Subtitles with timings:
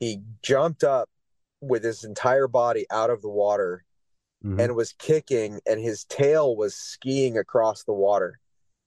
[0.00, 1.08] he jumped up
[1.60, 3.84] with his entire body out of the water
[4.44, 4.60] mm-hmm.
[4.60, 8.38] and was kicking, and his tail was skiing across the water.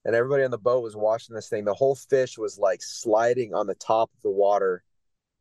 [0.04, 1.64] And everybody on the boat was watching this thing.
[1.64, 4.82] The whole fish was like sliding on the top of the water,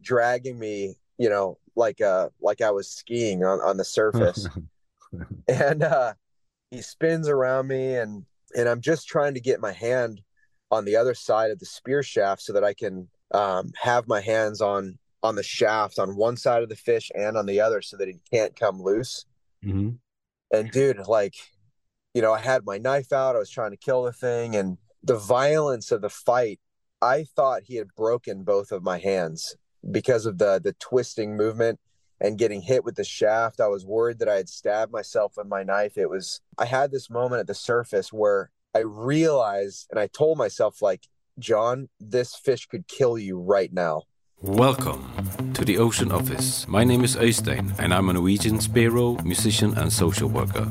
[0.02, 4.50] dragging me, you know, like uh like I was skiing on, on the surface.
[5.48, 6.14] and uh
[6.72, 8.26] he spins around me and
[8.56, 10.22] and I'm just trying to get my hand
[10.72, 14.22] on the other side of the spear shaft so that I can um, have my
[14.22, 17.82] hands on on the shaft on one side of the fish and on the other
[17.82, 19.26] so that he can't come loose.
[19.64, 19.90] Mm-hmm.
[20.52, 21.36] And dude, like,
[22.14, 23.36] you know, I had my knife out.
[23.36, 26.60] I was trying to kill the thing, and the violence of the fight.
[27.02, 29.56] I thought he had broken both of my hands
[29.90, 31.80] because of the the twisting movement
[32.20, 33.62] and getting hit with the shaft.
[33.62, 35.98] I was worried that I had stabbed myself with my knife.
[35.98, 40.38] It was I had this moment at the surface where I realized and I told
[40.38, 44.04] myself like, John, this fish could kill you right now.
[44.42, 45.04] Welcome
[45.60, 46.66] to the Ocean Office.
[46.70, 50.66] My name is Øystein and I'm a Norwegian spearo, musician and social worker.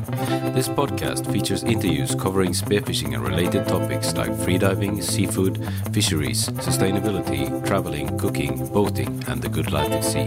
[0.54, 5.58] This podcast features interviews covering spearfishing and related topics like freediving, seafood,
[5.92, 10.24] fisheries, sustainability, traveling, cooking, boating and the good life at sea.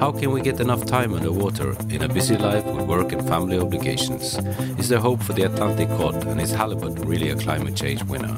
[0.00, 3.56] How can we get enough time underwater in a busy life with work and family
[3.56, 4.36] obligations?
[4.80, 8.36] Is there hope for the Atlantic cod and is halibut really a climate change winner?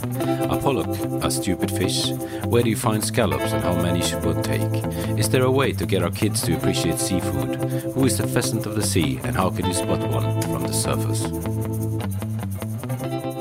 [0.50, 0.92] A pollock,
[1.24, 2.10] a stupid fish?
[2.44, 4.84] Where do you find scallops and how many should one take?
[5.18, 7.54] Is there a way to get our kids to appreciate seafood?
[7.94, 10.72] Who is the pheasant of the sea and how can you spot one from the
[10.72, 11.22] surface?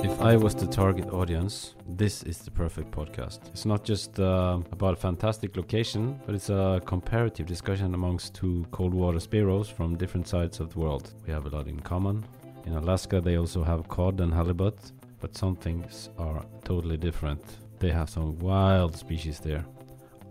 [0.05, 3.39] If I was the target audience, this is the perfect podcast.
[3.47, 8.65] It's not just uh, about a fantastic location, but it's a comparative discussion amongst two
[8.69, 11.13] cold water spearos from different sides of the world.
[11.25, 12.23] We have a lot in common.
[12.65, 14.77] In Alaska, they also have cod and halibut,
[15.19, 17.43] but some things are totally different.
[17.79, 19.65] They have some wild species there.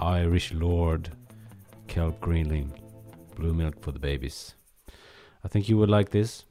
[0.00, 1.10] Irish Lord,
[1.88, 2.72] Kelp Greenling,
[3.36, 4.54] Blue Milk for the babies.
[5.44, 6.44] I think you would like this.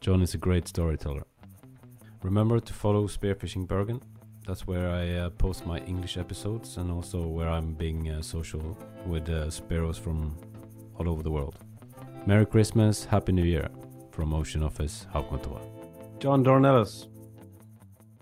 [0.00, 1.24] John is a great storyteller.
[2.22, 4.00] Remember to follow Spearfishing Bergen.
[4.46, 8.78] That's where I uh, post my English episodes and also where I'm being uh, social
[9.06, 10.36] with uh, spearos from
[10.98, 11.56] all over the world.
[12.26, 13.68] Merry Christmas, Happy New Year
[14.10, 15.60] from Ocean Office, Havkontor.
[16.18, 17.06] John Dornellas,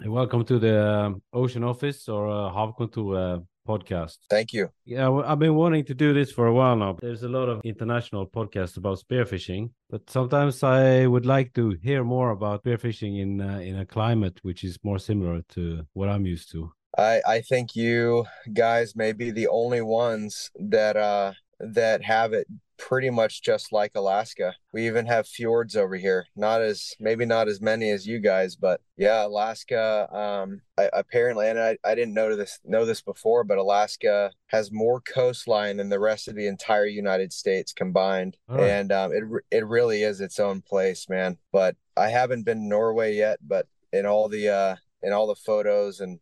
[0.04, 4.18] welcome to the uh, Ocean Office or uh, Havkontor uh, podcast.
[4.30, 4.68] Thank you.
[4.84, 6.96] Yeah, I've been wanting to do this for a while now.
[7.00, 12.04] There's a lot of international podcasts about spearfishing, but sometimes I would like to hear
[12.04, 16.26] more about spearfishing in uh, in a climate which is more similar to what I'm
[16.26, 16.72] used to.
[16.96, 22.46] I I think you guys may be the only ones that uh that have it
[22.78, 24.54] pretty much just like Alaska.
[24.72, 26.26] We even have fjords over here.
[26.36, 30.08] Not as maybe not as many as you guys, but yeah, Alaska.
[30.14, 34.70] Um, I, apparently, and I, I didn't know this know this before, but Alaska has
[34.72, 38.68] more coastline than the rest of the entire United States combined, right.
[38.68, 41.38] and um, it it really is its own place, man.
[41.52, 45.34] But I haven't been to Norway yet, but in all the uh, in all the
[45.34, 46.20] photos and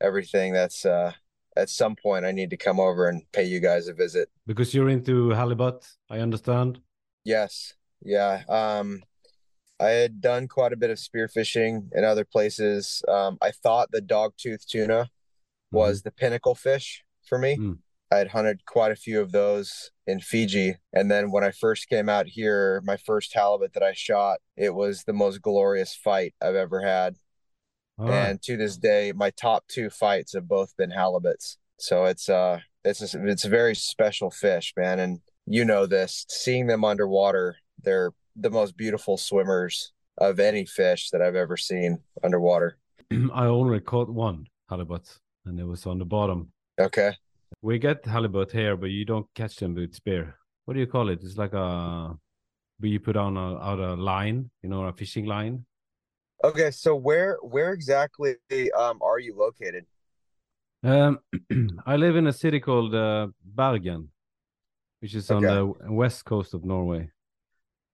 [0.00, 1.12] everything, that's uh,
[1.56, 4.28] at some point I need to come over and pay you guys a visit.
[4.46, 6.80] Because you're into halibut, I understand.
[7.24, 7.74] Yes.
[8.02, 8.42] Yeah.
[8.48, 9.02] Um
[9.80, 13.02] I had done quite a bit of spearfishing in other places.
[13.08, 15.10] Um, I thought the dogtooth tuna
[15.72, 16.04] was mm.
[16.04, 17.56] the pinnacle fish for me.
[17.56, 17.78] Mm.
[18.12, 20.76] I had hunted quite a few of those in Fiji.
[20.92, 24.74] And then when I first came out here, my first halibut that I shot, it
[24.74, 27.16] was the most glorious fight I've ever had
[27.98, 31.56] and to this day, my top two fights have both been halibuts.
[31.78, 34.98] So it's uh, it's a, it's a very special fish, man.
[34.98, 41.10] And you know this, seeing them underwater, they're the most beautiful swimmers of any fish
[41.10, 42.78] that I've ever seen underwater.
[43.34, 46.52] I only caught one halibut, and it was on the bottom.
[46.80, 47.12] Okay.
[47.60, 50.36] We get halibut here, but you don't catch them with spear.
[50.64, 51.20] What do you call it?
[51.22, 52.16] It's like a,
[52.80, 55.64] but you put on a out a line, you know, a fishing line,
[56.44, 58.34] Okay, so where where exactly
[58.72, 59.86] um are you located?
[60.82, 61.20] Um,
[61.86, 64.08] I live in a city called uh, Bergen,
[65.00, 67.10] which is on the west coast of Norway.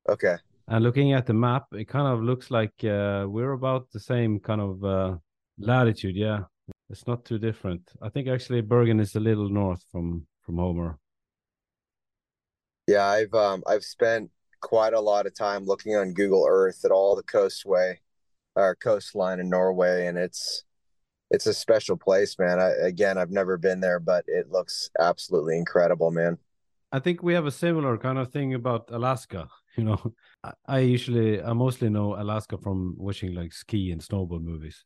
[0.09, 0.37] Okay.
[0.69, 4.41] And looking at the map, it kind of looks like uh, we're about the same
[4.41, 5.17] kind of uh,
[5.59, 6.17] latitude.
[6.17, 6.45] Yeah,
[6.89, 7.83] it's not too different.
[8.01, 10.99] I think actually Bergen is a little north from from Homer.
[12.87, 14.31] Yeah, I've um I've spent
[14.63, 17.99] quite a lot of time looking on Google Earth at all the coastway
[18.59, 20.65] our coastline in Norway, and it's
[21.31, 22.59] it's a special place, man.
[22.59, 26.39] I, again, I've never been there, but it looks absolutely incredible, man.
[26.91, 29.49] I think we have a similar kind of thing about Alaska.
[29.77, 30.13] You know,
[30.67, 34.85] I usually, I mostly know Alaska from watching like ski and snowboard movies.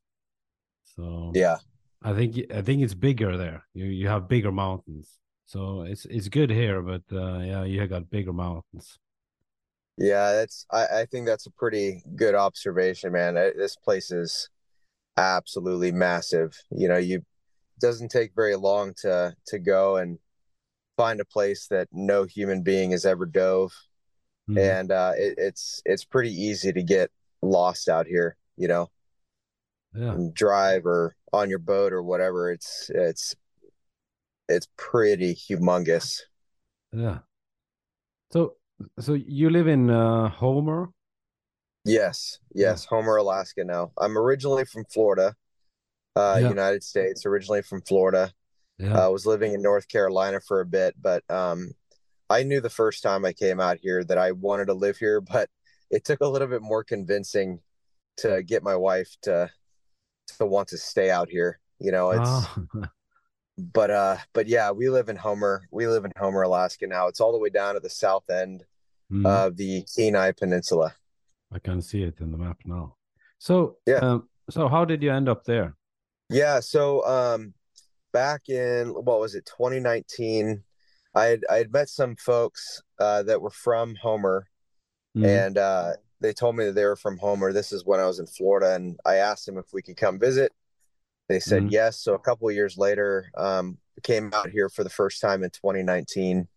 [0.96, 1.58] So yeah,
[2.02, 3.64] I think I think it's bigger there.
[3.74, 7.88] You you have bigger mountains, So it's it's good here, but uh, yeah, you have
[7.90, 8.98] got bigger mountains.
[9.98, 13.34] Yeah, that's I, I think that's a pretty good observation, man.
[13.34, 14.48] This place is
[15.16, 16.58] absolutely massive.
[16.70, 17.24] You know, you
[17.80, 20.18] doesn't take very long to to go and
[20.96, 23.72] find a place that no human being has ever dove,
[24.48, 24.58] mm-hmm.
[24.58, 27.10] and uh, it, it's it's pretty easy to get
[27.42, 28.36] lost out here.
[28.56, 28.90] You know,
[29.94, 30.16] yeah.
[30.32, 32.50] drive or on your boat or whatever.
[32.50, 33.34] It's it's
[34.48, 36.20] it's pretty humongous.
[36.92, 37.18] Yeah.
[38.32, 38.56] So
[38.98, 40.90] so you live in uh, Homer?
[41.84, 42.84] Yes, yes.
[42.84, 43.64] Homer, Alaska.
[43.64, 45.34] Now I'm originally from Florida,
[46.16, 46.48] uh, yeah.
[46.48, 47.26] United States.
[47.26, 48.32] Originally from Florida.
[48.78, 48.98] Yeah.
[48.98, 51.72] I uh, was living in North Carolina for a bit, but um,
[52.30, 55.20] I knew the first time I came out here that I wanted to live here,
[55.20, 55.48] but
[55.90, 57.60] it took a little bit more convincing
[58.18, 59.50] to get my wife to
[60.38, 61.60] to want to stay out here.
[61.78, 62.66] You know, it's oh.
[63.58, 65.68] but uh but yeah, we live in Homer.
[65.70, 67.08] We live in Homer, Alaska now.
[67.08, 68.64] It's all the way down to the south end
[69.12, 69.26] mm.
[69.26, 70.94] of the Kenai Peninsula.
[71.52, 72.96] I can see it in the map now.
[73.38, 73.96] So yeah.
[73.96, 75.76] Um, so how did you end up there?
[76.28, 77.54] Yeah, so um
[78.12, 80.62] back in what was it, 2019,
[81.14, 84.46] I had I had met some folks uh that were from Homer
[85.16, 85.26] mm.
[85.26, 87.52] and uh they told me that they were from Homer.
[87.52, 90.18] This is when I was in Florida and I asked them if we could come
[90.18, 90.52] visit.
[91.28, 91.70] They said mm.
[91.70, 91.98] yes.
[91.98, 95.50] So a couple of years later, um came out here for the first time in
[95.50, 96.48] 2019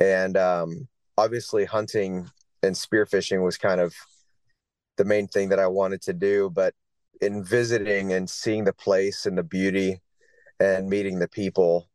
[0.00, 2.30] and um obviously hunting
[2.62, 3.94] and spearfishing was kind of
[4.96, 6.50] the main thing that I wanted to do.
[6.50, 6.74] But
[7.20, 10.00] in visiting and seeing the place and the beauty
[10.60, 11.88] and meeting the people,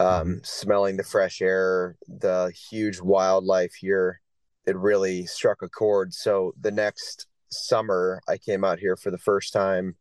[0.00, 0.32] um, mm-hmm.
[0.42, 4.20] smelling the fresh air, the huge wildlife here,
[4.66, 6.12] it really struck a chord.
[6.12, 9.96] So the next summer, I came out here for the first time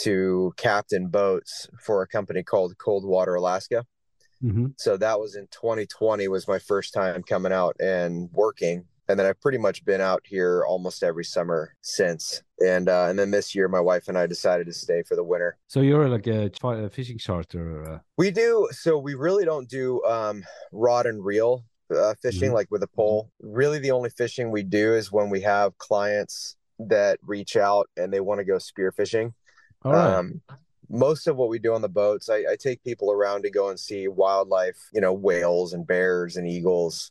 [0.00, 3.86] to captain boats for a company called Coldwater Alaska.
[4.42, 4.66] Mm-hmm.
[4.76, 8.84] So that was in 2020 was my first time coming out and working.
[9.08, 12.42] And then I've pretty much been out here almost every summer since.
[12.58, 15.22] And uh, and then this year, my wife and I decided to stay for the
[15.22, 15.58] winter.
[15.68, 17.88] So you're like a, a fishing charter.
[17.88, 17.98] Uh...
[18.18, 18.68] We do.
[18.72, 20.42] So we really don't do um,
[20.72, 22.54] rod and reel uh, fishing, mm-hmm.
[22.54, 23.30] like with a pole.
[23.40, 28.12] Really, the only fishing we do is when we have clients that reach out and
[28.12, 29.34] they want to go spear fishing.
[29.82, 30.14] All right.
[30.14, 30.40] Um,
[30.88, 33.68] most of what we do on the boats, I, I, take people around to go
[33.68, 37.10] and see wildlife, you know, whales and bears and eagles.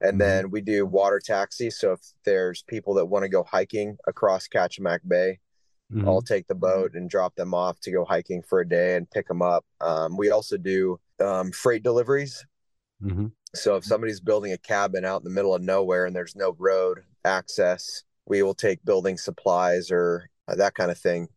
[0.00, 0.18] And mm-hmm.
[0.18, 1.70] then we do water taxi.
[1.70, 5.38] So if there's people that want to go hiking across Kachemak Bay,
[5.92, 6.08] mm-hmm.
[6.08, 9.10] I'll take the boat and drop them off to go hiking for a day and
[9.10, 9.64] pick them up.
[9.80, 12.44] Um, we also do um, freight deliveries.
[13.02, 13.26] Mm-hmm.
[13.54, 16.54] So if somebody's building a cabin out in the middle of nowhere and there's no
[16.58, 21.28] road access, we will take building supplies or uh, that kind of thing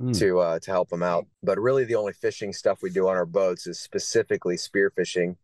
[0.00, 0.18] mm.
[0.18, 1.26] to uh, to help them out.
[1.42, 5.36] But really, the only fishing stuff we do on our boats is specifically spearfishing.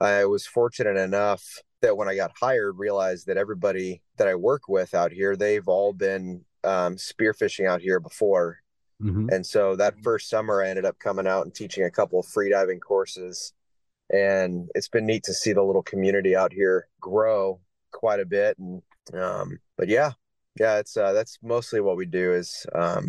[0.00, 4.68] I was fortunate enough that when I got hired, realized that everybody that I work
[4.68, 8.58] with out here, they've all been um, spearfishing out here before.
[9.02, 9.28] Mm-hmm.
[9.30, 12.26] And so that first summer, I ended up coming out and teaching a couple of
[12.26, 13.52] freediving courses.
[14.10, 17.60] And it's been neat to see the little community out here grow
[17.92, 18.58] quite a bit.
[18.58, 18.82] And,
[19.14, 20.12] um, but yeah,
[20.58, 23.08] yeah, it's, uh, that's mostly what we do is, um,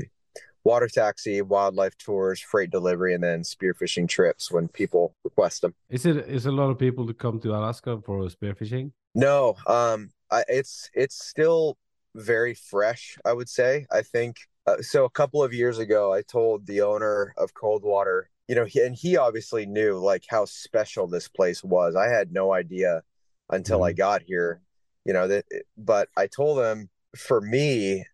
[0.64, 5.74] water taxi, wildlife tours, freight delivery, and then spearfishing trips when people request them.
[5.90, 8.92] Is it is a lot of people to come to Alaska for spearfishing?
[9.16, 11.78] No, um, I, it's it's still
[12.16, 13.18] very fresh.
[13.26, 13.86] I would say.
[13.92, 14.38] I think
[14.68, 15.06] uh, so.
[15.06, 18.96] A couple of years ago, I told the owner of Coldwater, you know, he, and
[18.96, 21.96] he obviously knew like how special this place was.
[21.96, 23.04] I had no idea
[23.50, 23.88] until mm.
[23.88, 24.62] I got here,
[25.06, 25.28] you know.
[25.28, 25.46] That,
[25.78, 28.06] but I told him for me,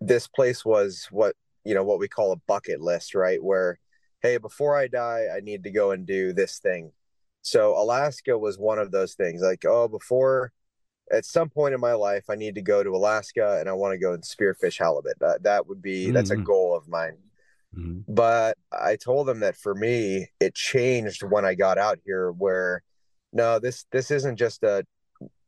[0.00, 1.34] this place was what
[1.66, 3.78] you know what we call a bucket list right where
[4.22, 6.92] hey before i die i need to go and do this thing
[7.42, 10.52] so alaska was one of those things like oh before
[11.12, 13.92] at some point in my life i need to go to alaska and i want
[13.92, 16.14] to go and spearfish halibut that, that would be mm-hmm.
[16.14, 16.44] that's a mm-hmm.
[16.44, 17.16] goal of mine
[17.76, 18.00] mm-hmm.
[18.12, 22.82] but i told them that for me it changed when i got out here where
[23.32, 24.84] no this this isn't just a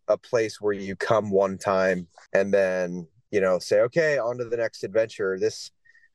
[0.09, 4.45] a place where you come one time and then you know say okay on to
[4.45, 5.71] the next adventure this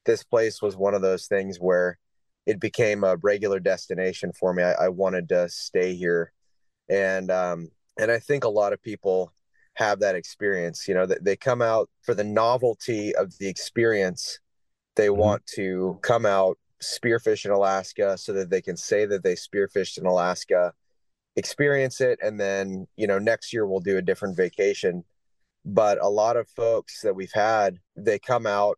[0.05, 1.97] this place was one of those things where
[2.45, 4.63] it became a regular destination for me.
[4.63, 6.31] I, I wanted to stay here,
[6.89, 9.31] and um, and I think a lot of people
[9.75, 10.87] have that experience.
[10.87, 14.39] You know, that they come out for the novelty of the experience.
[14.95, 15.19] They mm-hmm.
[15.19, 19.97] want to come out spearfish in Alaska so that they can say that they spearfished
[19.97, 20.73] in Alaska,
[21.37, 25.03] experience it, and then you know next year we'll do a different vacation.
[25.65, 28.77] But a lot of folks that we've had, they come out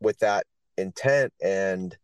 [0.00, 1.96] with that intent and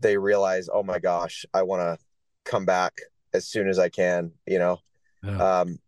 [0.00, 2.04] they realize, oh my gosh, I want to
[2.44, 2.94] come back
[3.32, 4.32] as soon as I can.
[4.46, 4.78] You know,
[5.22, 5.60] yeah.
[5.60, 5.78] um,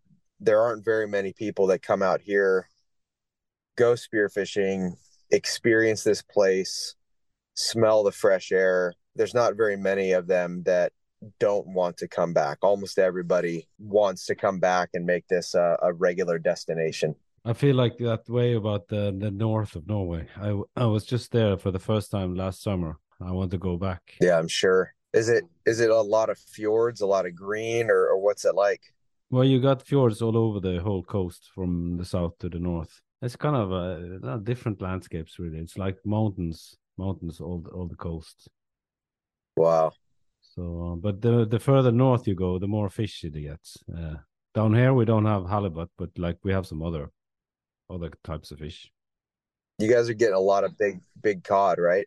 [0.41, 2.69] there aren't very many people that come out here,
[3.77, 4.97] go spearfishing,
[5.31, 6.95] experience this place,
[7.55, 8.95] smell the fresh air.
[9.15, 10.93] There's not very many of them that
[11.41, 12.59] don't want to come back.
[12.63, 17.15] Almost everybody wants to come back and make this a, a regular destination.
[17.47, 20.27] I feel like that way about the the north of Norway.
[20.37, 22.99] I I was just there for the first time last summer.
[23.21, 24.03] I want to go back.
[24.21, 24.93] Yeah, I'm sure.
[25.13, 28.45] Is it is it a lot of fjords, a lot of green, or, or what's
[28.45, 28.83] it like?
[29.31, 33.01] Well, you got fjords all over the whole coast from the south to the north.
[33.23, 35.59] It's kind of a, different landscapes, really.
[35.59, 38.49] It's like mountains, mountains all all the coast.
[39.57, 39.93] Wow.
[40.41, 43.77] So, uh, but the the further north you go, the more fish it gets.
[43.97, 44.17] Uh,
[44.53, 47.13] down here we don't have halibut, but like we have some other
[47.91, 48.91] other types of fish.
[49.79, 52.07] You guys are getting a lot of big big cod, right?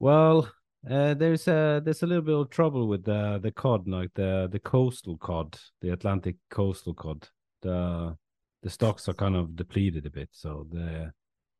[0.00, 0.50] Well,
[0.88, 4.48] uh, there's a there's a little bit of trouble with the the cod, like the
[4.50, 7.28] the coastal cod, the Atlantic coastal cod.
[7.62, 8.16] The
[8.62, 11.12] the stocks are kind of depleted a bit, so the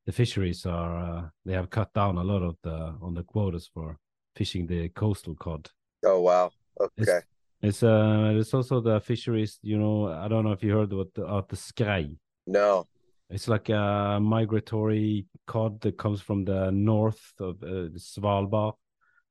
[0.04, 3.70] the fisheries are uh, they have cut down a lot of the on the quotas
[3.72, 3.98] for
[4.36, 5.70] fishing the coastal cod.
[6.04, 6.50] Oh wow!
[6.78, 6.92] Okay.
[6.98, 7.26] It's,
[7.62, 9.58] it's uh it's also the fisheries.
[9.62, 12.18] You know, I don't know if you heard about the, about the skrei.
[12.46, 12.86] No.
[13.30, 18.74] It's like a migratory cod that comes from the north of uh, Svalbard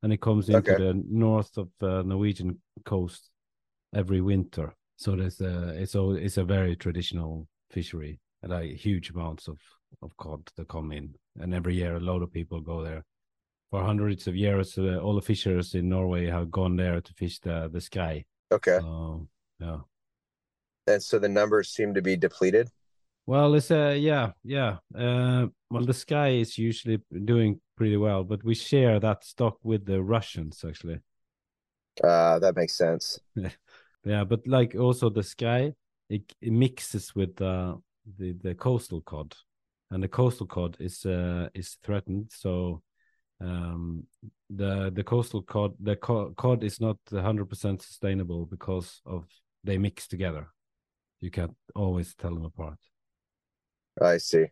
[0.04, 0.84] and it comes into okay.
[0.84, 3.30] the north of the Norwegian coast
[3.96, 4.76] every winter.
[4.98, 9.58] So there's a it's a it's a very traditional fishery, like huge amounts of
[10.02, 13.04] of cod that come in, and every year a lot of people go there.
[13.72, 17.40] For hundreds of years, uh, all the fishers in Norway have gone there to fish
[17.40, 18.26] the the skrei.
[18.52, 18.78] Okay.
[18.80, 19.28] So,
[19.60, 19.80] yeah.
[20.86, 22.70] And so the numbers seem to be depleted.
[23.26, 24.78] Well, it's uh yeah yeah.
[24.94, 29.86] Uh, well, the skrei is usually doing pretty well, but we share that stock with
[29.86, 31.00] the Russians actually.
[32.04, 33.20] Uh that makes sense.
[34.06, 35.74] yeah, but like also the skrei,
[36.10, 37.76] it, it mixes with uh,
[38.18, 39.34] the the coastal cod,
[39.92, 42.30] and the coastal cod is uh is threatened.
[42.32, 42.82] So
[43.40, 44.04] um
[44.50, 49.26] the the coastal cod the cod is not 100% sustainable because of
[49.64, 50.48] they mix together
[51.22, 52.78] you can't always tell them apart
[54.02, 54.46] I see.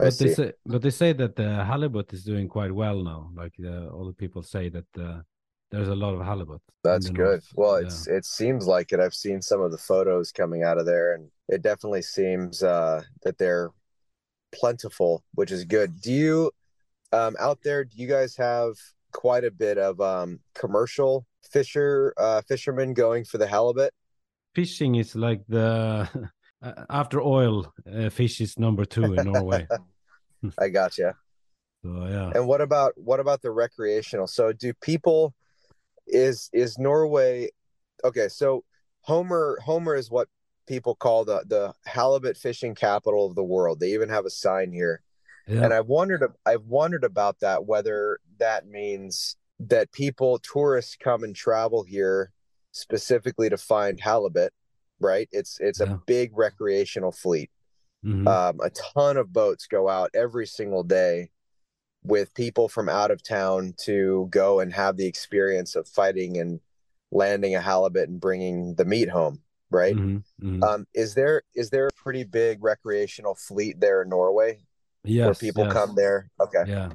[0.00, 0.24] I but see.
[0.24, 3.30] they say, but they say that the halibut is doing quite well now.
[3.34, 5.20] Like uh, all the people say that uh,
[5.70, 6.60] there's a lot of halibut.
[6.84, 7.18] That's good.
[7.18, 7.48] North.
[7.54, 8.16] Well, it's yeah.
[8.16, 9.00] it seems like it.
[9.00, 13.02] I've seen some of the photos coming out of there, and it definitely seems uh,
[13.22, 13.70] that they're
[14.52, 16.00] plentiful, which is good.
[16.00, 16.50] Do you
[17.12, 17.84] um, out there?
[17.84, 18.74] Do you guys have
[19.12, 23.92] quite a bit of um, commercial fisher uh, fishermen going for the halibut?
[24.54, 26.08] Fishing is like the
[26.62, 29.66] uh, after oil, uh, fish is number two in Norway.
[30.58, 31.16] I gotcha.
[31.82, 32.32] So yeah.
[32.34, 34.26] And what about what about the recreational?
[34.26, 35.34] So do people
[36.06, 37.50] is is Norway
[38.04, 38.64] okay, so
[39.02, 40.28] Homer Homer is what
[40.66, 43.80] people call the the halibut fishing capital of the world.
[43.80, 45.02] They even have a sign here.
[45.46, 45.64] Yeah.
[45.64, 51.34] And I've wondered I've wondered about that whether that means that people tourists come and
[51.34, 52.32] travel here
[52.72, 54.52] specifically to find halibut
[55.02, 55.28] right?
[55.32, 55.94] It's it's yeah.
[55.94, 57.50] a big recreational fleet.
[58.04, 58.26] Mm-hmm.
[58.26, 61.30] Um, a ton of boats go out every single day
[62.04, 66.60] with people from out of town to go and have the experience of fighting and
[67.10, 69.40] landing a halibut and bringing the meat home
[69.70, 70.46] right mm-hmm.
[70.46, 70.62] Mm-hmm.
[70.62, 74.60] Um, is there is there a pretty big recreational fleet there in norway
[75.04, 75.72] yes, where people yes.
[75.72, 76.90] come there okay yeah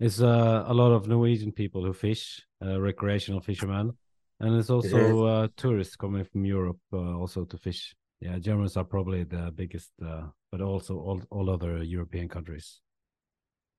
[0.00, 3.92] it's uh, a lot of norwegian people who fish uh, recreational fishermen
[4.40, 7.94] and it's also uh, tourists coming from Europe uh, also to fish.
[8.20, 12.80] Yeah, Germans are probably the biggest, uh, but also all all other European countries.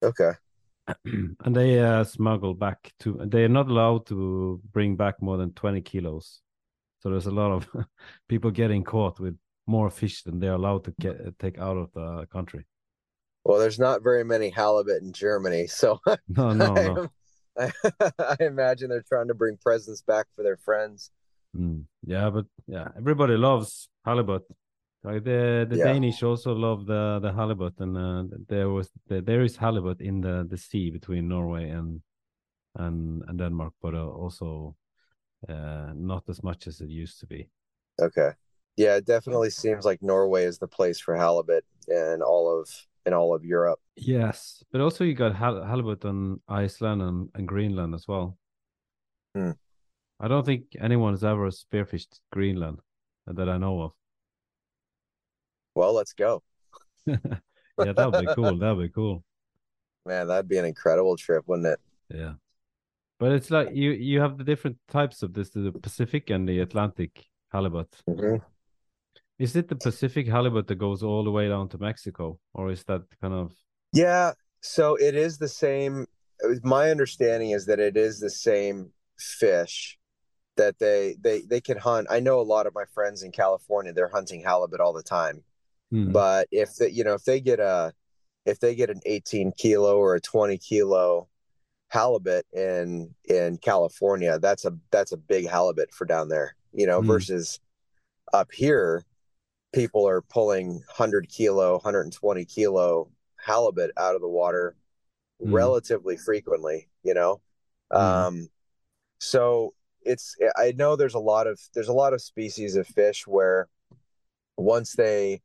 [0.04, 0.32] Okay.
[1.06, 3.20] and they uh, smuggle back to.
[3.26, 6.42] They are not allowed to bring back more than twenty kilos.
[7.00, 7.68] So there's a lot of
[8.30, 9.38] people getting caught with
[9.68, 12.66] more fish than they're allowed to get take out of the country.
[13.44, 17.08] Well, there's not very many halibut in Germany, so no, no, no.
[18.20, 21.12] I, imagine they're trying to bring presents back for their friends.
[21.56, 24.44] Mm, yeah, but yeah, everybody loves halibut.
[25.04, 25.86] Like the the yeah.
[25.86, 30.22] Danish also love the the halibut, and uh, there was the, there is halibut in
[30.22, 32.02] the the sea between Norway and
[32.76, 34.76] and and Denmark, but uh, also
[35.48, 37.50] uh, not as much as it used to be.
[38.02, 38.32] Okay,
[38.76, 42.70] yeah, it definitely seems like Norway is the place for halibut and all of
[43.06, 43.80] in all of Europe.
[43.96, 48.38] Yes, but also you got hal- halibut on Iceland and, and Greenland as well.
[49.36, 49.52] Hmm.
[50.20, 52.80] I don't think anyone has ever spearfished Greenland
[53.28, 53.92] that I know of.
[55.76, 56.44] Well, let's go.
[57.06, 57.16] yeah,
[57.78, 58.58] that would be cool.
[58.58, 59.24] That would be cool.
[60.06, 61.80] Man, that'd be an incredible trip, wouldn't it?
[62.14, 62.34] Yeah.
[63.20, 66.60] But it's like you you have the different types of this, the Pacific and the
[66.60, 67.90] Atlantic halibut.
[68.10, 68.44] Mm-hmm.
[69.40, 72.84] Is it the Pacific halibut that goes all the way down to Mexico, or is
[72.84, 73.54] that kind of?
[73.94, 76.06] Yeah, so it is the same.
[76.64, 79.98] My understanding is that it is the same fish
[80.58, 82.08] that they they they can hunt.
[82.10, 85.44] I know a lot of my friends in California; they're hunting halibut all the time.
[85.90, 86.12] Hmm.
[86.12, 87.94] But if the, you know if they get a
[88.46, 91.28] if they get an 18 kilo or a 20 kilo
[91.88, 96.56] halibut in in California, that's a that's a big halibut for down there.
[96.74, 97.08] You know, hmm.
[97.08, 97.60] versus
[98.34, 99.06] up here,
[99.74, 104.76] people are pulling 100 kilo, 120 kilo halibut out of the water
[105.42, 105.54] mm.
[105.54, 107.42] relatively frequently, you know?
[107.92, 108.00] Mm.
[108.00, 108.50] Um,
[109.20, 113.28] so it's, I know there's a lot of, there's a lot of species of fish
[113.28, 113.68] where
[114.58, 115.42] once they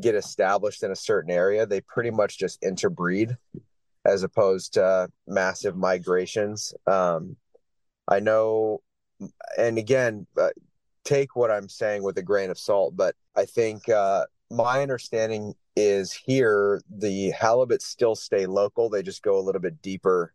[0.00, 3.36] get established in a certain area, they pretty much just interbreed
[4.04, 6.74] as opposed to massive migrations.
[6.86, 7.36] Um,
[8.08, 8.82] I know,
[9.58, 10.50] and again, uh,
[11.06, 15.54] take what I'm saying with a grain of salt, but I think uh, my understanding
[15.76, 18.90] is here the halibut still stay local.
[18.90, 20.34] They just go a little bit deeper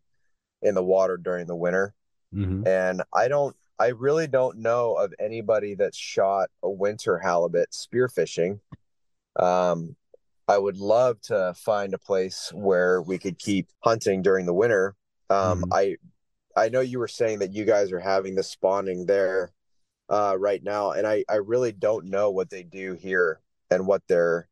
[0.62, 1.94] in the water during the winter.
[2.34, 2.66] Mm-hmm.
[2.66, 8.60] And I don't, I really don't know of anybody that's shot a winter halibut spearfishing.
[9.36, 9.96] Um,
[10.48, 14.94] I would love to find a place where we could keep hunting during the winter.
[15.30, 15.72] Um, mm-hmm.
[15.72, 15.96] I,
[16.56, 19.52] I know you were saying that you guys are having the spawning there
[20.12, 23.40] uh, right now, and I, I really don't know what they do here
[23.70, 24.46] and what their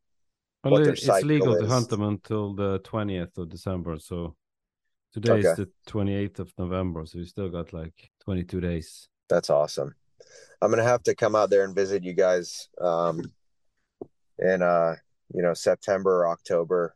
[0.65, 1.61] well, what their it's legal is.
[1.61, 3.99] to hunt them until the 20th of December.
[3.99, 4.37] So
[5.13, 5.49] today okay.
[5.49, 7.05] is the 28th of November.
[7.05, 9.09] So you still got like 22 days.
[9.29, 9.95] That's awesome.
[10.63, 13.21] I'm gonna have to come out there and visit you guys um,
[14.39, 14.97] in uh,
[15.35, 16.95] you know September or October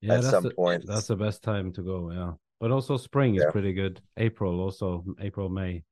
[0.00, 0.84] yeah, at some the, point.
[0.86, 2.10] That's the best time to go.
[2.10, 3.50] Yeah, but also spring is yeah.
[3.50, 4.00] pretty good.
[4.16, 5.82] April also April May.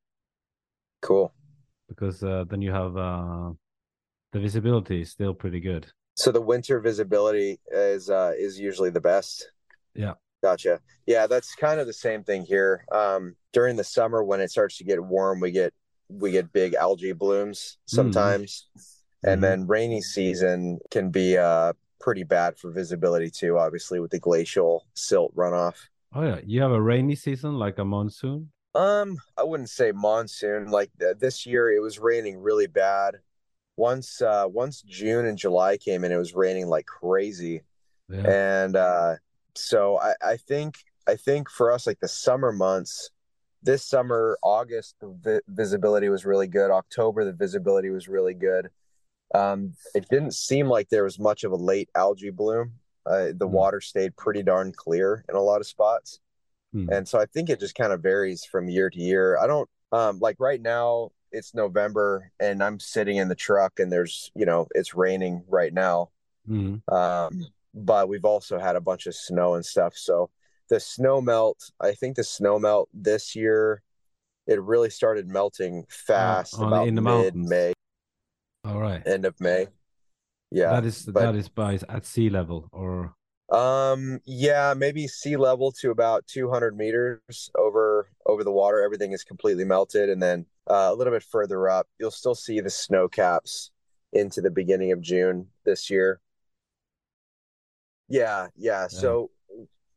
[1.00, 1.32] Cool.
[1.88, 3.50] Because uh, then you have uh,
[4.32, 5.86] the visibility is still pretty good.
[6.14, 9.50] So the winter visibility is uh, is usually the best.
[9.94, 10.14] Yeah.
[10.42, 10.80] Gotcha.
[11.06, 12.84] Yeah, that's kind of the same thing here.
[12.92, 15.72] Um, during the summer when it starts to get warm, we get
[16.08, 18.66] we get big algae blooms sometimes.
[18.76, 18.82] Mm.
[19.24, 19.60] And mm-hmm.
[19.60, 24.86] then rainy season can be uh pretty bad for visibility too, obviously with the glacial
[24.94, 25.74] silt runoff.
[26.14, 28.50] Oh yeah, you have a rainy season like a monsoon?
[28.78, 30.70] Um, I wouldn't say monsoon.
[30.70, 33.16] Like th- this year, it was raining really bad
[33.76, 37.62] once uh once June and July came in, it was raining like crazy.
[38.08, 38.62] Yeah.
[38.62, 39.14] And uh
[39.54, 43.10] so I, I think I think for us like the summer months,
[43.62, 46.70] this summer, August, the vi- visibility was really good.
[46.70, 48.68] October, the visibility was really good.
[49.34, 52.74] Um, it didn't seem like there was much of a late algae bloom.
[53.06, 53.50] Uh, the mm.
[53.50, 56.20] water stayed pretty darn clear in a lot of spots.
[56.74, 56.88] Mm.
[56.90, 59.38] And so I think it just kind of varies from year to year.
[59.38, 63.92] I don't um, like right now, it's November and I'm sitting in the truck and
[63.92, 66.10] there's, you know, it's raining right now.
[66.48, 66.94] Mm-hmm.
[66.94, 69.94] Um, but we've also had a bunch of snow and stuff.
[69.96, 70.30] So
[70.68, 73.82] the snow melt, I think the snow melt this year,
[74.46, 77.74] it really started melting fast uh, about mid May.
[78.64, 79.06] All right.
[79.06, 79.66] End of May.
[80.50, 80.70] Yeah.
[80.70, 83.14] That is but, that is by at sea level or
[83.50, 88.82] um yeah, maybe sea level to about 200 meters over over the water.
[88.82, 92.60] Everything is completely melted and then uh, a little bit further up, you'll still see
[92.60, 93.70] the snow caps
[94.12, 96.20] into the beginning of June this year.
[98.08, 98.82] Yeah, yeah.
[98.82, 98.86] yeah.
[98.88, 99.30] So,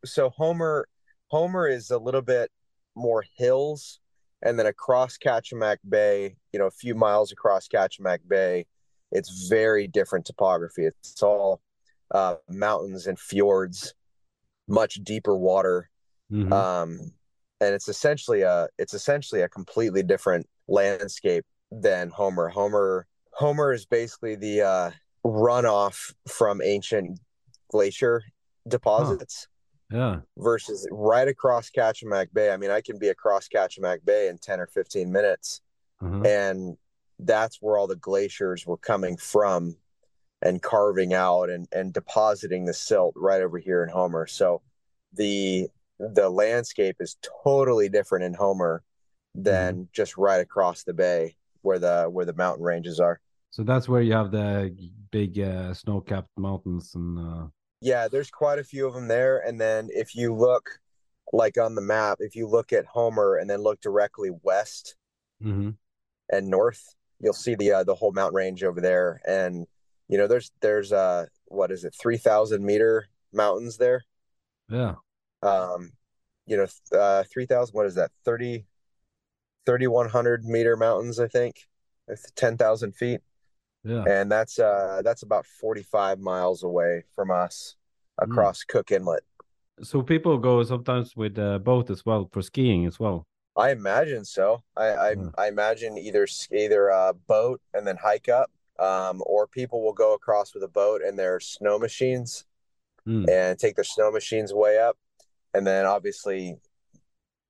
[0.05, 0.87] so Homer,
[1.27, 2.51] Homer is a little bit
[2.95, 3.99] more hills,
[4.41, 8.65] and then across Kachemak Bay, you know, a few miles across Kachemak Bay,
[9.11, 10.85] it's very different topography.
[10.85, 11.61] It's all
[12.13, 13.93] uh, mountains and fjords,
[14.67, 15.89] much deeper water.
[16.31, 16.53] Mm-hmm.
[16.53, 17.11] Um,
[17.59, 22.49] and it's essentially a it's essentially a completely different landscape than Homer.
[22.49, 24.91] Homer Homer is basically the uh,
[25.25, 27.19] runoff from ancient
[27.69, 28.23] glacier
[28.67, 29.47] deposits.
[29.91, 29.97] Huh.
[29.97, 30.19] Yeah.
[30.37, 32.51] Versus right across Kachemak Bay.
[32.51, 35.59] I mean, I can be across Kachemak Bay in 10 or 15 minutes.
[36.01, 36.25] Mm-hmm.
[36.25, 36.77] And
[37.19, 39.75] that's where all the glaciers were coming from
[40.41, 44.27] and carving out and, and depositing the silt right over here in Homer.
[44.27, 44.61] So
[45.13, 45.67] the
[45.99, 48.83] the landscape is totally different in Homer
[49.35, 49.83] than mm-hmm.
[49.93, 53.19] just right across the bay where the where the mountain ranges are.
[53.51, 54.75] So that's where you have the
[55.11, 57.19] big uh, snow-capped mountains and.
[57.19, 57.47] Uh...
[57.81, 60.79] Yeah, there's quite a few of them there, and then if you look,
[61.33, 64.95] like on the map, if you look at Homer and then look directly west
[65.43, 65.71] mm-hmm.
[66.31, 69.65] and north, you'll see the uh, the whole mountain range over there, and
[70.11, 74.03] you know there's there's uh what is it three thousand meter mountains there.
[74.69, 74.95] Yeah.
[75.41, 75.93] Um,
[76.45, 77.73] you know, uh, three thousand.
[77.73, 78.11] What is that?
[78.23, 78.65] Thirty
[79.65, 81.67] 3,100 meter mountains, I think,
[82.35, 83.21] 10,000 feet.
[83.83, 84.03] Yeah.
[84.07, 87.75] And that's uh that's about 45 miles away from us
[88.19, 88.31] hmm.
[88.31, 88.67] across mm.
[88.67, 89.23] Cook Inlet.
[89.81, 93.25] So people go sometimes with a boat as well for skiing as well.
[93.57, 94.61] I imagine so.
[94.77, 95.29] I I, yeah.
[95.35, 100.13] I imagine either either a boat and then hike up, um, or people will go
[100.13, 102.45] across with a boat and their snow machines,
[103.07, 103.29] mm.
[103.29, 104.97] and take their snow machines way up,
[105.53, 106.57] and then obviously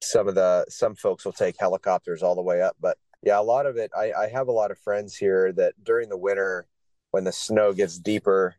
[0.01, 2.75] some of the some folks will take helicopters all the way up.
[2.79, 3.91] But yeah, a lot of it.
[3.95, 6.67] I, I have a lot of friends here that during the winter,
[7.11, 8.55] when the snow gets deeper,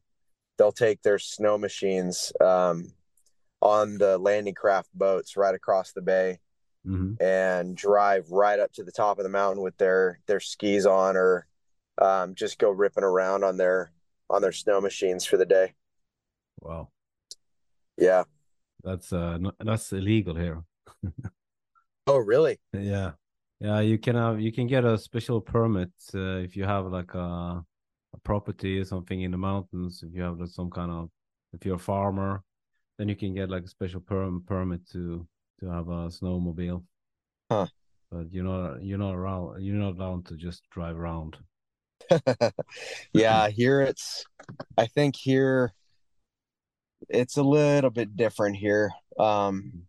[0.56, 2.92] they'll take their snow machines um,
[3.60, 6.38] on the landing craft boats right across the bay
[6.86, 7.22] mm-hmm.
[7.22, 11.16] and drive right up to the top of the mountain with their their skis on
[11.16, 11.46] or
[12.02, 13.92] um, just go ripping around on their
[14.28, 15.74] on their snow machines for the day.
[16.60, 16.88] Wow.
[17.96, 18.24] Yeah.
[18.82, 20.64] That's uh that's illegal here.
[22.06, 22.58] oh really?
[22.72, 23.12] Yeah.
[23.60, 27.14] Yeah, you can have you can get a special permit uh, if you have like
[27.14, 27.64] a,
[28.14, 30.02] a property or something in the mountains.
[30.02, 31.10] If you have like, some kind of
[31.52, 32.42] if you're a farmer,
[32.98, 35.24] then you can get like a special per- permit to
[35.60, 36.82] to have a snowmobile.
[37.50, 37.66] Huh.
[38.10, 41.38] But you're not you're not around you're not allowed to just drive around.
[43.12, 44.24] yeah, here it's
[44.76, 45.72] I think here
[47.08, 48.92] it's a little bit different here.
[49.18, 49.86] Um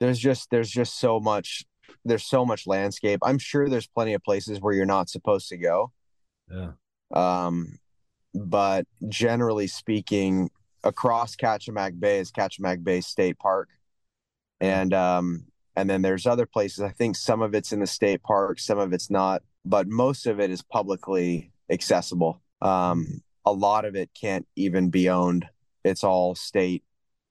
[0.00, 1.64] there's just there's just so much
[2.04, 3.20] there's so much landscape.
[3.22, 5.92] I'm sure there's plenty of places where you're not supposed to go.
[6.50, 6.72] Yeah.
[7.12, 7.78] Um
[8.34, 10.50] but generally speaking,
[10.82, 13.68] across Kachemak Bay is Kachemak Bay State Park
[14.60, 15.44] and um,
[15.76, 16.80] and then there's other places.
[16.80, 20.26] I think some of it's in the state park, some of it's not, but most
[20.26, 22.42] of it is publicly accessible.
[22.60, 25.46] Um, a lot of it can't even be owned.
[25.84, 26.82] It's all state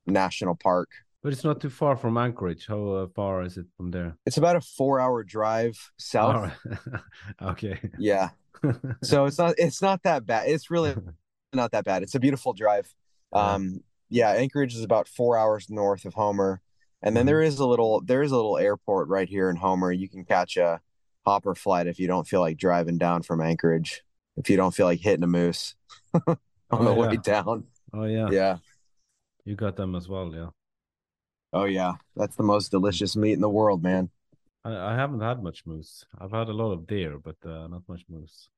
[0.06, 0.89] national park.
[1.22, 2.67] But it's not too far from Anchorage.
[2.67, 4.17] How uh, far is it from there?
[4.26, 6.54] It's about a four-hour drive south.
[7.41, 7.80] okay.
[7.98, 8.30] Yeah.
[9.04, 10.50] so it's not it's not that bad.
[10.50, 10.96] It's really
[11.54, 12.04] not that bad.
[12.04, 12.93] It's a beautiful drive.
[13.32, 16.62] Um, yeah, Anchorage is about four hours north of Homer.
[17.02, 17.28] And then mm-hmm.
[17.28, 19.91] there is a little there is a little airport right here in Homer.
[19.91, 20.82] You can catch a
[21.25, 24.03] hopper flight if you don't feel like driving down from Anchorage.
[24.36, 25.75] If you don't feel like hitting a moose
[26.13, 26.38] on
[26.71, 26.97] oh, the yeah.
[26.97, 27.65] way down.
[27.93, 28.29] Oh yeah.
[28.31, 28.57] Yeah.
[29.45, 30.49] You got them as well, yeah.
[31.51, 31.93] Oh yeah.
[32.15, 34.09] That's the most delicious meat in the world, man.
[34.65, 36.05] I, I haven't had much moose.
[36.19, 38.49] I've had a lot of deer, but uh, not much moose.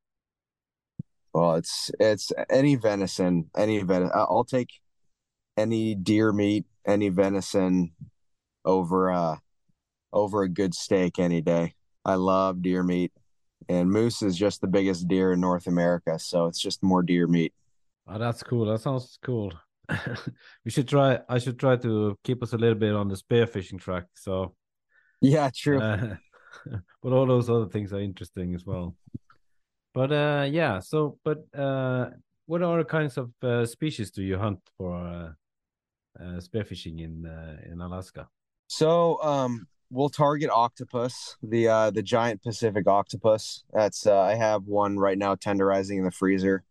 [1.34, 4.12] Well, it's it's any venison, any venison.
[4.16, 4.70] I'll take
[5.58, 7.92] any deer meat, any venison,
[8.64, 9.38] over uh
[10.14, 11.76] over a good steak any day.
[12.06, 13.12] I love deer meat.
[13.68, 17.26] And moose is just the biggest deer in North America, so it's just more deer
[17.26, 17.54] meat.
[18.08, 18.66] Oh, that's cool.
[18.66, 19.52] That sounds cool.
[20.66, 23.80] we should try I should try to keep us a little bit on the spearfishing
[23.80, 24.06] track.
[24.14, 24.56] So
[25.22, 25.80] Yeah, true.
[25.80, 26.16] Uh,
[27.02, 28.96] but all those other things are interesting as well.
[29.94, 32.10] But uh yeah, so but uh
[32.46, 35.32] what other kinds of uh, species do you hunt for uh,
[36.20, 38.28] uh spearfishing in uh, in Alaska?
[38.68, 43.64] So um, we'll target octopus, the uh, the giant Pacific octopus.
[43.74, 46.64] That's uh, I have one right now tenderizing in the freezer.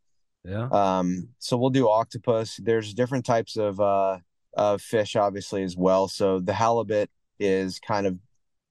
[0.44, 0.68] Yeah.
[0.68, 2.60] Um, so we'll do octopus.
[2.62, 4.18] There's different types of uh,
[4.54, 6.06] of fish, obviously as well.
[6.06, 7.10] So the halibut
[7.40, 8.18] is kind of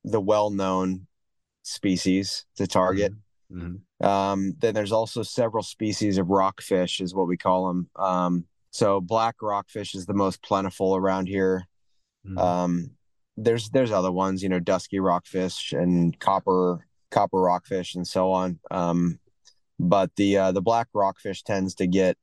[0.03, 1.07] the well known
[1.63, 3.11] species to target.
[3.51, 3.61] Mm-hmm.
[3.61, 4.05] mm-hmm.
[4.05, 7.89] Um, then there's also several species of rockfish, is what we call them.
[7.95, 11.67] Um, so black rockfish is the most plentiful around here.
[12.27, 12.37] Mm-hmm.
[12.37, 12.91] Um,
[13.37, 18.59] there's there's other ones, you know, dusky rockfish and copper copper rockfish and so on.
[18.71, 19.19] Um,
[19.79, 22.17] but the uh, the black rockfish tends to get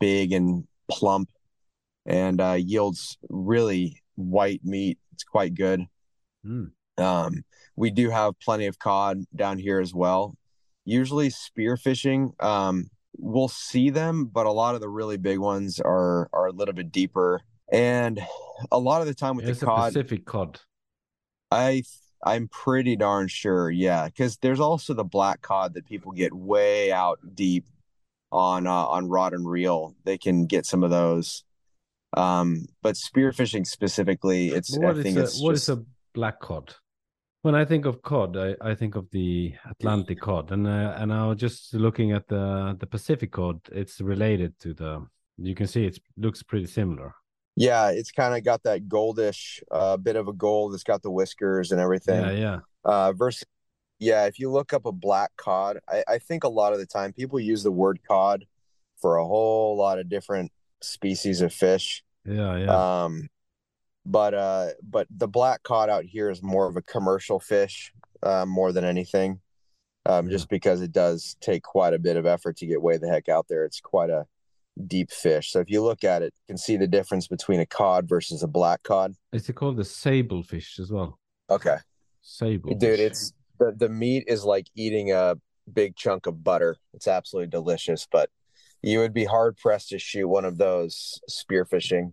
[0.00, 1.30] big and plump
[2.04, 4.98] and uh, yields really white meat.
[5.12, 5.86] It's quite good.
[6.44, 6.70] Mm.
[6.98, 7.44] Um,
[7.76, 10.36] we do have plenty of cod down here as well.
[10.84, 16.28] Usually spearfishing, um, we'll see them, but a lot of the really big ones are
[16.32, 18.20] are a little bit deeper and
[18.70, 20.60] a lot of the time with it's the cod, Pacific cod.
[21.50, 21.82] I
[22.24, 26.92] I'm pretty darn sure, yeah, because there's also the black cod that people get way
[26.92, 27.66] out deep
[28.32, 29.94] on uh, on rod and reel.
[30.04, 31.44] They can get some of those.
[32.16, 35.68] Um, but spearfishing specifically, it's what I think a, it's what just...
[35.68, 36.74] is a black cod.
[37.42, 41.12] When I think of cod, I, I think of the Atlantic cod, and uh, and
[41.12, 43.60] I was just looking at the the Pacific cod.
[43.70, 45.06] It's related to the.
[45.38, 47.14] You can see it looks pretty similar.
[47.56, 50.74] Yeah, it's kind of got that goldish uh, bit of a gold.
[50.74, 52.22] It's got the whiskers and everything.
[52.22, 52.58] Yeah, yeah.
[52.84, 53.46] Uh, versus,
[53.98, 56.86] yeah, if you look up a black cod, I, I think a lot of the
[56.86, 58.44] time people use the word cod
[59.00, 62.04] for a whole lot of different species of fish.
[62.26, 63.04] Yeah, yeah.
[63.04, 63.28] Um,
[64.04, 67.92] but uh, but the black cod out here is more of a commercial fish.
[68.22, 69.40] uh, more than anything,
[70.04, 70.32] um, yeah.
[70.32, 73.28] just because it does take quite a bit of effort to get way the heck
[73.28, 73.64] out there.
[73.64, 74.26] It's quite a
[74.86, 75.52] deep fish.
[75.52, 78.42] So if you look at it, you can see the difference between a cod versus
[78.42, 79.14] a black cod.
[79.32, 81.18] Is it called the sable fish as well?
[81.50, 81.76] Okay.
[82.22, 82.70] Sable.
[82.70, 83.00] Dude, fish.
[83.00, 85.36] it's the, the meat is like eating a
[85.72, 86.76] big chunk of butter.
[86.94, 88.30] It's absolutely delicious, but
[88.82, 92.12] you would be hard pressed to shoot one of those spearfishing.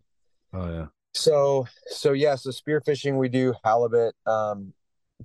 [0.54, 0.86] Oh yeah.
[1.14, 4.74] So so yeah, so spearfishing we do halibut, um,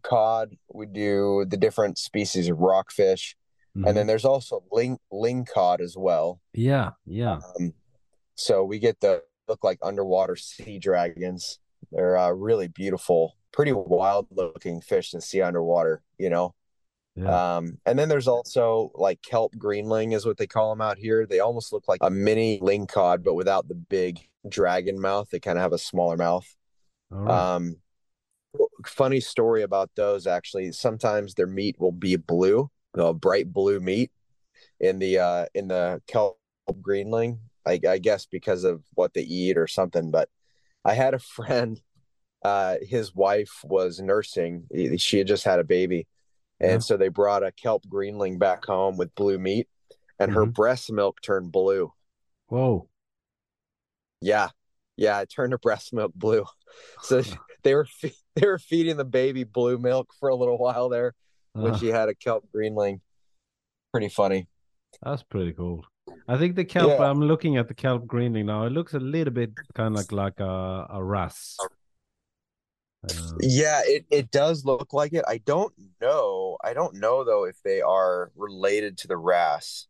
[0.02, 3.36] cod, we do the different species of rockfish.
[3.78, 3.86] Mm-hmm.
[3.86, 6.40] And then there's also ling lingcod as well.
[6.52, 7.38] Yeah, yeah.
[7.58, 7.74] Um,
[8.34, 11.60] so we get the look like underwater sea dragons.
[11.92, 16.02] They're uh, really beautiful, pretty wild looking fish to see underwater.
[16.18, 16.54] You know.
[17.14, 17.56] Yeah.
[17.56, 21.26] Um, and then there's also like kelp greenling is what they call them out here.
[21.26, 25.30] They almost look like a mini lingcod, but without the big dragon mouth.
[25.30, 26.46] They kind of have a smaller mouth.
[27.10, 27.54] Right.
[27.54, 27.76] Um,
[28.86, 30.72] funny story about those actually.
[30.72, 34.10] Sometimes their meat will be blue, a bright blue meat
[34.80, 36.38] in the uh, in the kelp
[36.80, 37.40] greenling.
[37.66, 40.10] I, I guess because of what they eat or something.
[40.10, 40.28] But
[40.84, 41.80] I had a friend.
[42.42, 44.64] Uh, his wife was nursing.
[44.98, 46.06] She had just had a baby,
[46.60, 46.78] and yeah.
[46.78, 49.68] so they brought a kelp greenling back home with blue meat,
[50.20, 50.38] and mm-hmm.
[50.38, 51.92] her breast milk turned blue.
[52.46, 52.88] Whoa!
[54.20, 54.50] Yeah,
[54.96, 56.44] yeah, it turned her breast milk blue.
[57.02, 57.22] So
[57.64, 61.14] they were they were feeding the baby blue milk for a little while there
[61.52, 63.00] when uh, she had a kelp greenling.
[63.92, 64.48] Pretty funny.
[65.02, 65.84] That's pretty cool.
[66.26, 66.98] I think the kelp.
[66.98, 67.10] Yeah.
[67.10, 68.64] I'm looking at the kelp greenling now.
[68.64, 71.56] It looks a little bit kind of like, like a a wrasse.
[73.10, 75.24] Um, yeah, it, it does look like it.
[75.28, 76.56] I don't know.
[76.64, 79.86] I don't know though if they are related to the wrasse.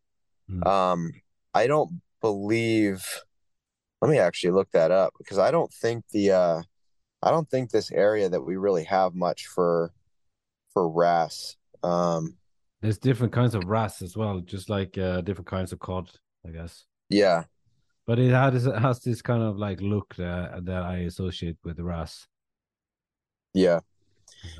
[0.47, 0.67] Hmm.
[0.67, 1.11] Um,
[1.53, 3.05] I don't believe.
[4.01, 6.61] Let me actually look that up because I don't think the uh,
[7.21, 9.91] I don't think this area that we really have much for
[10.79, 11.57] for wrasse.
[11.83, 12.37] Um,
[12.81, 16.09] There's different kinds of wrasse as well, just like uh, different kinds of cod,
[16.47, 16.85] I guess.
[17.09, 17.43] Yeah,
[18.07, 21.75] but it has it has this kind of like look that that I associate with
[21.75, 22.27] the wrasse.
[23.53, 23.79] Yeah,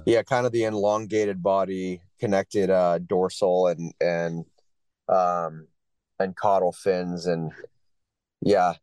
[0.06, 4.46] yeah, kind of the elongated body, connected uh, dorsal and and
[5.08, 5.68] um
[6.20, 7.54] and caudal fins, and
[8.42, 8.74] yeah,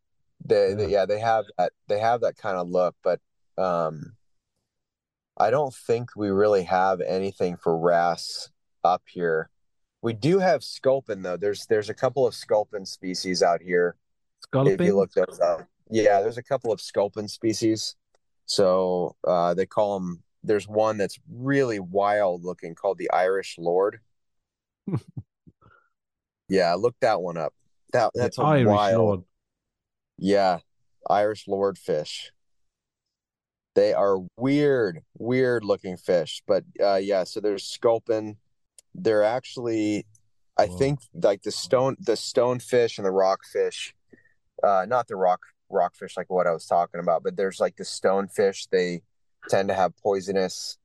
[0.43, 0.75] they, yeah.
[0.75, 3.19] they yeah they have that they have that kind of look, but
[3.59, 4.16] um,
[5.39, 8.49] I don't think we really have anything for wrasse
[8.83, 9.49] up here.
[10.01, 11.37] We do have sculpin though.
[11.37, 13.95] There's there's a couple of sculpin species out here.
[14.41, 14.73] Sculpin.
[14.73, 17.95] If you look those up, yeah, there's a couple of sculpin species.
[18.45, 20.23] So uh, they call them.
[20.43, 23.99] There's one that's really wild looking called the Irish Lord.
[26.47, 27.53] yeah, look that one up.
[27.93, 29.01] That that's the a Irish wild.
[29.01, 29.23] Lord.
[30.17, 30.59] Yeah,
[31.09, 32.31] Irish Lord fish.
[33.77, 36.41] They are weird, weird looking fish.
[36.47, 38.37] But uh, yeah, so there's sculpin.
[38.95, 40.07] They're actually,
[40.57, 40.77] I Whoa.
[40.79, 43.93] think, like the stone, the stonefish and the rockfish.
[44.63, 47.83] Uh, not the rock rockfish like what I was talking about, but there's like the
[47.83, 48.67] stonefish.
[48.71, 49.03] They
[49.47, 50.79] tend to have poisonous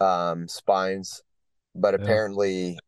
[0.00, 1.22] um, spines,
[1.74, 2.02] but yeah.
[2.02, 2.78] apparently,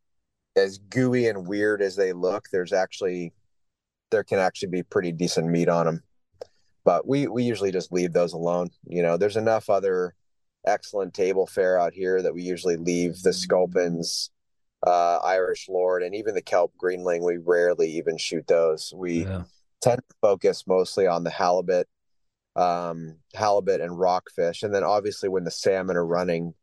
[0.55, 3.31] as gooey and weird as they look, there's actually
[4.09, 6.01] there can actually be pretty decent meat on them
[6.85, 8.69] but we we usually just leave those alone.
[8.87, 10.15] You know, there's enough other
[10.65, 14.29] excellent table fare out here that we usually leave the sculpins,
[14.85, 17.23] uh, Irish Lord, and even the kelp greenling.
[17.23, 18.93] We rarely even shoot those.
[18.95, 19.43] We yeah.
[19.81, 21.87] tend to focus mostly on the halibut,
[22.55, 26.53] um, halibut and rockfish, and then obviously when the salmon are running,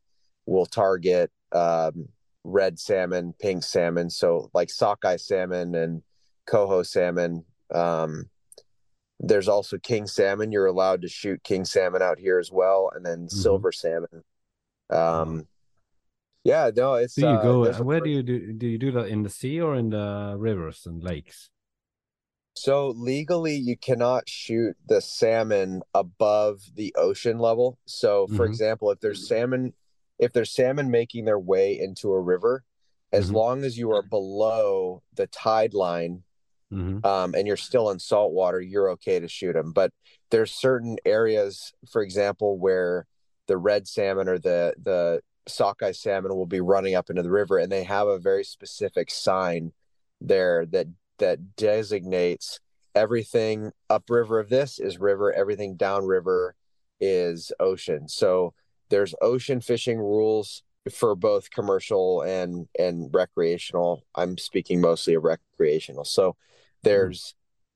[0.46, 2.08] we'll target um,
[2.44, 4.08] red salmon, pink salmon.
[4.08, 6.02] So like sockeye salmon and
[6.46, 7.44] coho salmon.
[7.74, 8.28] Um,
[9.22, 10.52] there's also king salmon.
[10.52, 13.36] You're allowed to shoot king salmon out here as well, and then mm-hmm.
[13.36, 14.24] silver salmon.
[14.90, 15.46] Um,
[16.44, 17.14] yeah, no, it's.
[17.14, 17.72] Do you uh, go?
[17.84, 18.52] Where do you do?
[18.52, 21.50] Do you do that in the sea or in the rivers and lakes?
[22.54, 27.78] So legally, you cannot shoot the salmon above the ocean level.
[27.86, 28.44] So, for mm-hmm.
[28.44, 29.72] example, if there's salmon,
[30.18, 32.64] if there's salmon making their way into a river,
[33.12, 33.36] as mm-hmm.
[33.36, 36.24] long as you are below the tide line
[36.72, 37.04] mm-hmm.
[37.06, 39.72] um, and you're still in salt water, you're okay to shoot them.
[39.72, 39.92] But
[40.30, 43.06] there's certain areas, for example, where
[43.46, 47.58] the red salmon or the the sockeye salmon will be running up into the river,
[47.58, 49.72] and they have a very specific sign
[50.20, 50.86] there that
[51.18, 52.60] that designates
[52.94, 56.54] everything upriver of this is river, everything downriver
[57.00, 58.08] is ocean.
[58.08, 58.54] So
[58.90, 64.02] there's ocean fishing rules for both commercial and and recreational.
[64.14, 66.04] I'm speaking mostly of recreational.
[66.04, 66.36] So
[66.82, 67.34] there's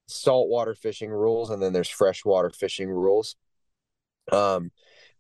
[0.09, 3.37] saltwater fishing rules and then there's freshwater fishing rules.
[4.31, 4.71] Um,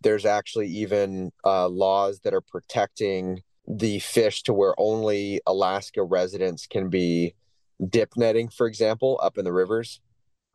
[0.03, 6.67] there's actually even uh, laws that are protecting the fish to where only Alaska residents
[6.67, 7.35] can be
[7.89, 10.01] dip netting, for example, up in the rivers.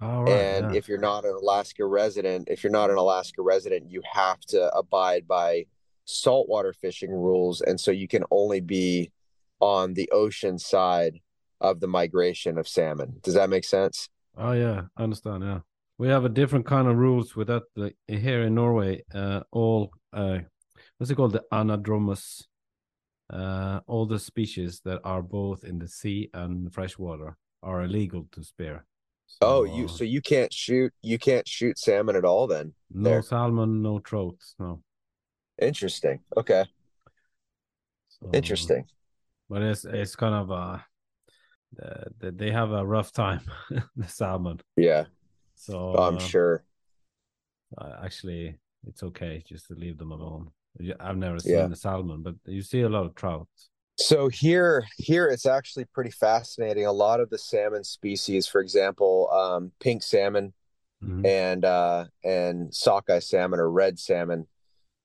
[0.01, 0.77] right, and yeah.
[0.77, 4.73] if you're not an Alaska resident, if you're not an Alaska resident, you have to
[4.75, 5.65] abide by
[6.05, 7.61] saltwater fishing rules.
[7.61, 9.11] And so you can only be
[9.59, 11.19] on the ocean side
[11.61, 13.19] of the migration of salmon.
[13.23, 14.09] Does that make sense?
[14.37, 15.43] Oh yeah, I understand.
[15.43, 15.59] Yeah,
[15.97, 17.63] we have a different kind of rules with that.
[17.75, 20.39] Like here in Norway, uh, all uh,
[20.97, 22.43] what's it called, the anadromous,
[23.31, 28.43] uh, all the species that are both in the sea and freshwater are illegal to
[28.43, 28.85] spear.
[29.27, 32.73] So, oh, you so you can't shoot you can't shoot salmon at all then?
[32.91, 33.21] No there.
[33.21, 34.81] salmon, no trouts, no.
[35.61, 36.19] Interesting.
[36.35, 36.65] Okay.
[38.09, 38.85] So, Interesting.
[39.49, 40.85] But it's it's kind of a
[41.81, 43.41] uh, they have a rough time,
[43.95, 44.59] the salmon.
[44.75, 45.05] Yeah.
[45.55, 46.63] So I'm uh, sure.
[47.77, 48.57] Uh, actually,
[48.87, 50.51] it's okay just to leave them alone.
[50.99, 51.67] I've never seen yeah.
[51.67, 53.47] the salmon, but you see a lot of trout.
[53.97, 56.85] So here, here it's actually pretty fascinating.
[56.85, 60.53] A lot of the salmon species, for example, um, pink salmon
[61.03, 61.25] mm-hmm.
[61.25, 64.47] and uh, and sockeye salmon or red salmon,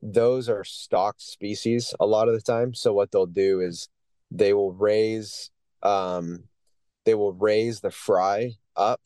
[0.01, 2.75] those are stocked species a lot of the time.
[2.75, 3.89] So what they'll do is
[4.31, 5.51] they will raise
[5.83, 6.45] um,
[7.07, 9.01] they will raise the fry up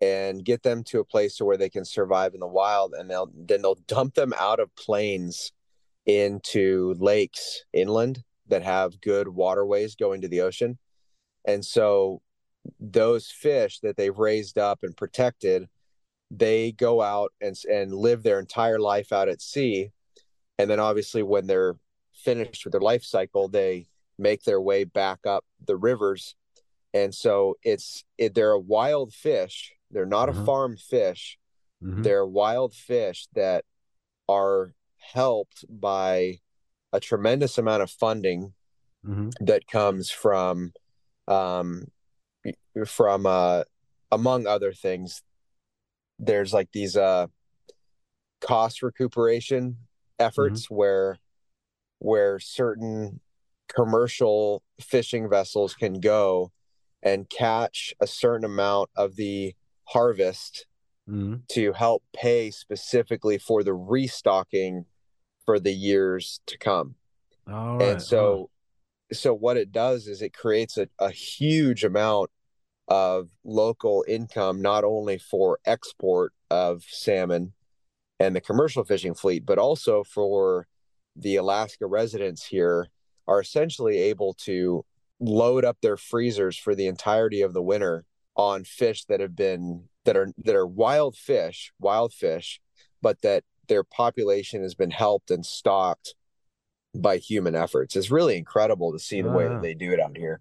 [0.00, 3.30] and get them to a place where they can survive in the wild and they'll
[3.34, 5.52] then they'll dump them out of planes
[6.06, 10.78] into lakes inland that have good waterways going to the ocean.
[11.46, 12.20] And so
[12.80, 15.68] those fish that they've raised up and protected
[16.30, 19.90] they go out and and live their entire life out at sea.
[20.58, 21.76] And then obviously when they're
[22.14, 23.86] finished with their life cycle they
[24.18, 26.34] make their way back up the rivers
[26.94, 30.40] and so it's it, they're a wild fish they're not mm-hmm.
[30.40, 31.38] a farm fish
[31.82, 32.02] mm-hmm.
[32.02, 33.64] they're wild fish that
[34.28, 34.72] are
[35.12, 36.38] helped by
[36.92, 38.54] a tremendous amount of funding
[39.06, 39.28] mm-hmm.
[39.40, 40.72] that comes from
[41.28, 41.88] um
[42.86, 43.64] from uh
[44.12, 45.22] among other things
[46.18, 47.26] there's like these uh
[48.40, 49.76] cost recuperation
[50.18, 50.76] efforts mm-hmm.
[50.76, 51.18] where
[51.98, 53.20] where certain
[53.68, 56.52] commercial fishing vessels can go
[57.04, 60.66] and catch a certain amount of the harvest
[61.08, 61.36] mm-hmm.
[61.50, 64.86] to help pay specifically for the restocking
[65.44, 66.94] for the years to come.
[67.80, 68.50] And so
[69.12, 72.30] so what it does is it creates a, a huge amount
[72.88, 77.52] of local income not only for export of salmon
[78.18, 80.66] and the commercial fishing fleet but also for
[81.16, 82.88] the Alaska residents here
[83.26, 84.84] are essentially able to
[85.24, 88.04] load up their freezers for the entirety of the winter
[88.36, 92.60] on fish that have been that are that are wild fish, wild fish,
[93.00, 96.14] but that their population has been helped and stocked
[96.94, 97.96] by human efforts.
[97.96, 100.40] It's really incredible to see the way that they do it out here.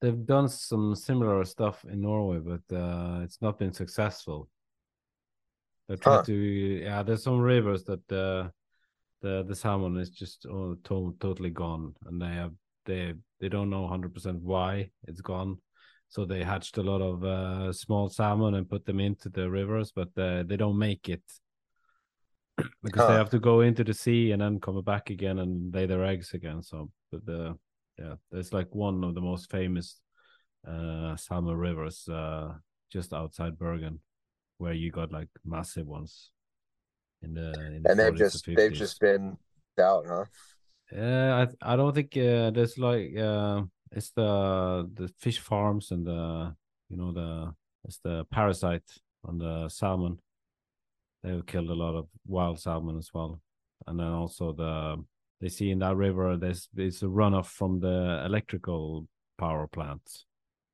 [0.00, 4.48] They've done some similar stuff in Norway, but uh, it's not been successful.
[5.88, 6.22] They try huh.
[6.24, 7.02] to yeah.
[7.02, 8.50] There's some rivers that uh,
[9.22, 12.52] the the salmon is just oh, to- totally gone, and they have
[12.86, 15.58] they they don't know 100% why it's gone.
[16.08, 19.92] So they hatched a lot of uh, small salmon and put them into the rivers,
[19.94, 21.22] but uh, they don't make it
[22.82, 23.08] because huh.
[23.08, 26.04] they have to go into the sea and then come back again and lay their
[26.04, 26.62] eggs again.
[26.62, 27.58] So, but the
[27.98, 30.00] yeah, there's like one of the most famous
[30.66, 32.54] uh, salmon rivers uh,
[32.92, 34.00] just outside Bergen,
[34.58, 36.30] where you got like massive ones
[37.22, 39.36] in the, in the and they've just they've just been
[39.78, 40.24] out, huh?
[40.92, 46.06] Yeah, I I don't think uh, there's like uh, it's the the fish farms and
[46.06, 46.54] the
[46.88, 48.88] you know the it's the parasite
[49.24, 50.20] on the salmon.
[51.22, 53.40] They've killed a lot of wild salmon as well,
[53.86, 55.04] and then also the
[55.40, 59.06] they see in that river there's there's a runoff from the electrical
[59.38, 60.24] power plants.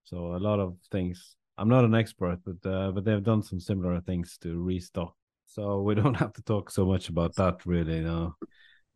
[0.04, 1.36] So a lot of things.
[1.58, 5.14] I'm not an expert, but uh, but they've done some similar things to restock.
[5.46, 8.00] So we don't have to talk so much about that really.
[8.00, 8.36] Know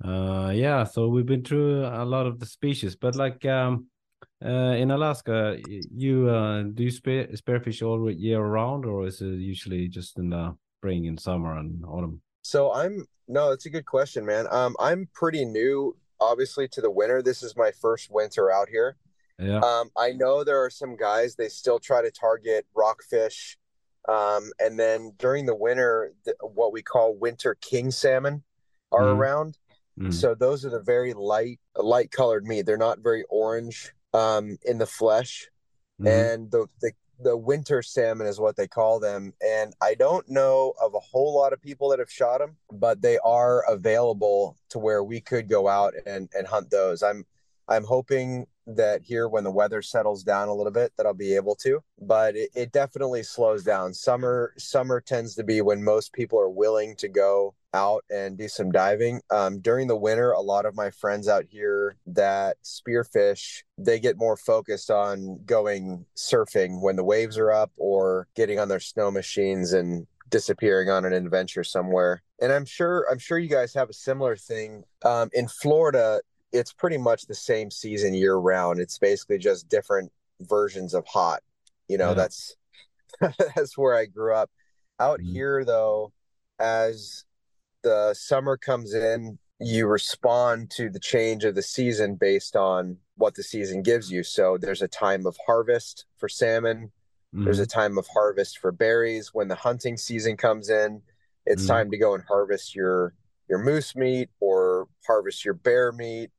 [0.05, 3.87] uh yeah so we've been through a lot of the species but like um
[4.45, 9.27] uh in alaska you uh do you spear spearfish all year round or is it
[9.27, 10.55] usually just in the
[10.87, 12.21] spring and summer and autumn?
[12.43, 14.47] So i'm no it's a good question man.
[14.51, 17.21] Um i'm pretty new obviously to the winter.
[17.23, 18.97] This is my first winter out here.
[19.39, 19.59] Yeah.
[19.59, 23.59] Um i know there are some guys they still try to target rockfish
[24.09, 28.45] um and then during the winter the, what we call winter king salmon
[28.93, 29.17] are mm.
[29.17, 29.59] around
[29.99, 30.13] Mm.
[30.13, 32.67] So those are the very light, light colored meat.
[32.67, 35.49] They're not very orange um, in the flesh,
[36.01, 36.09] mm.
[36.09, 40.75] and the, the the winter salmon is what they call them, and I don't know
[40.83, 44.79] of a whole lot of people that have shot them, but they are available to
[44.79, 47.03] where we could go out and and hunt those.
[47.03, 47.25] I'm
[47.69, 51.37] I'm hoping that here when the weather settles down a little bit that I'll be
[51.37, 56.13] able to but it, it, definitely slows down summer summer tends to be when most
[56.13, 60.41] people are willing to go out and do some diving um, during the winter a
[60.41, 66.83] lot of my friends out here that spearfish they get more focused on going surfing
[66.83, 71.13] when the waves are up or getting on their snow machines and disappearing on an
[71.13, 75.47] adventure somewhere and i'm sure i'm sure you guys have a similar thing um, in
[75.47, 76.21] florida
[76.53, 78.81] it's pretty much the same season year round.
[78.81, 80.11] It's basically just different
[80.41, 81.41] versions of hot.
[81.89, 82.15] You know, yeah.
[82.15, 82.57] that's
[83.55, 84.51] that's where I grew up.
[84.99, 85.33] Out mm-hmm.
[85.33, 86.13] here though,
[86.59, 87.25] as
[87.87, 93.37] the summer comes in, you respond to the change of the season based on what
[93.37, 94.25] the season gives you.
[94.25, 96.91] So there's a time of harvest for salmon.
[97.33, 97.45] Mm-hmm.
[97.45, 97.81] There's a mm-hmm.
[97.81, 99.31] time of harvest for berries.
[99.33, 101.01] When the hunting season comes in,
[101.47, 101.73] it's mm-hmm.
[101.73, 103.15] time to go and harvest your
[103.49, 106.31] your moose meat or harvest your bear meat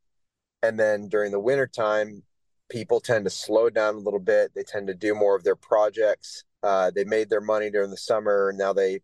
[0.62, 2.22] and then during the winter time
[2.68, 5.56] people tend to slow down a little bit they tend to do more of their
[5.56, 9.00] projects uh, they made their money during the summer and now they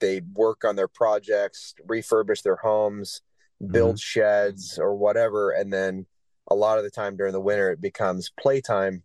[0.00, 3.22] they work on their projects refurbish their homes
[3.70, 4.20] build mm-hmm.
[4.20, 6.06] sheds or whatever and then
[6.50, 9.02] a lot of the time during the winter it becomes playtime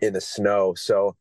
[0.00, 1.16] in the snow so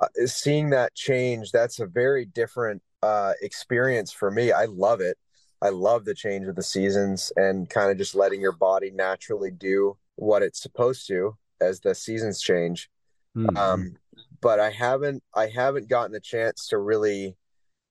[0.00, 5.16] uh, seeing that change that's a very different uh, experience for me i love it
[5.62, 9.50] I love the change of the seasons and kind of just letting your body naturally
[9.50, 12.90] do what it's supposed to as the seasons change.
[13.36, 13.56] Mm-hmm.
[13.56, 13.96] Um,
[14.40, 17.36] but I haven't I haven't gotten a chance to really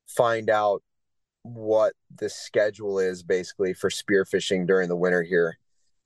[0.08, 0.82] find out
[1.44, 5.58] what the schedule is basically for spearfishing during the winter here.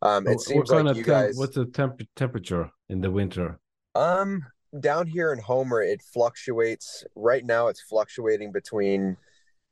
[0.02, 1.38] Um, it seems like you temp- guys.
[1.38, 3.60] What's the temp- temperature in the winter?
[3.96, 4.46] Um,
[4.80, 7.04] down here in Homer, it fluctuates.
[7.16, 9.18] Right now, it's fluctuating between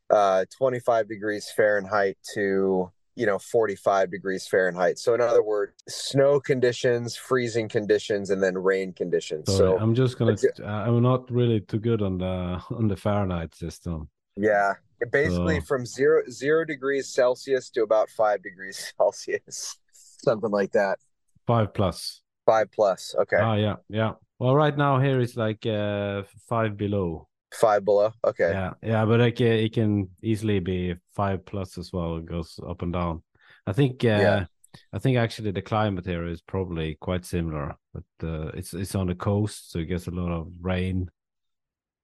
[0.09, 4.99] uh, 25 degrees Fahrenheit to you know 45 degrees Fahrenheit.
[4.99, 9.47] So in other words, snow conditions, freezing conditions, and then rain conditions.
[9.47, 10.35] Sorry, so I'm just gonna.
[10.63, 14.09] I'm not really too good on the on the Fahrenheit system.
[14.37, 14.73] Yeah,
[15.11, 15.65] basically so.
[15.65, 20.99] from zero zero degrees Celsius to about five degrees Celsius, something like that.
[21.45, 22.21] Five plus.
[22.45, 23.15] Five plus.
[23.19, 23.37] Okay.
[23.39, 24.13] Ah, yeah, yeah.
[24.39, 27.27] Well, right now here it's like uh, five below.
[27.53, 28.11] Five below.
[28.25, 28.51] Okay.
[28.51, 32.17] Yeah, yeah, but like uh, it can easily be five plus as well.
[32.17, 33.23] It goes up and down.
[33.65, 34.03] I think.
[34.03, 34.45] Uh, yeah.
[34.93, 39.07] I think actually the climate here is probably quite similar, but uh, it's it's on
[39.07, 41.09] the coast, so it gets a lot of rain.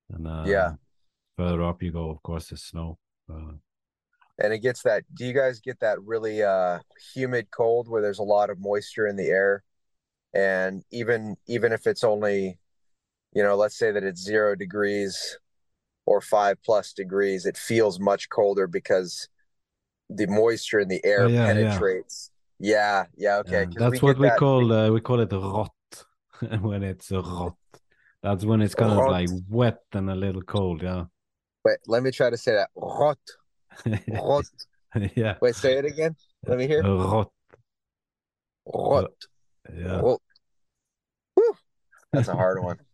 [0.10, 0.72] And uh, yeah,
[1.38, 2.98] further up you go, of course, there's snow.
[3.30, 3.54] Uh,
[4.40, 5.04] and it gets that.
[5.14, 6.80] Do you guys get that really uh,
[7.14, 9.64] humid cold where there's a lot of moisture in the air,
[10.34, 12.58] and even even if it's only
[13.36, 15.38] you know, let's say that it's zero degrees
[16.06, 19.28] or five plus degrees, it feels much colder because
[20.10, 22.32] the moisture in the air oh, yeah, penetrates.
[22.60, 23.66] Yeah, yeah, yeah okay.
[23.72, 24.38] Yeah, that's we what we that...
[24.38, 25.72] call uh, we call it rot
[26.62, 27.56] when it's a rot.
[28.22, 29.06] That's when it's kind rot.
[29.06, 30.84] of like wet and a little cold.
[30.84, 31.06] Yeah.
[31.66, 32.70] Wait, let me try to say that.
[32.76, 33.18] Rot.
[34.08, 34.46] Rot.
[35.16, 35.38] yeah.
[35.42, 36.16] Wait, say it again.
[36.46, 36.84] Let me hear.
[36.84, 37.32] Rot.
[38.66, 39.12] Rot.
[39.74, 40.00] Yeah.
[40.00, 40.22] Rot.
[42.12, 42.78] That's a hard one.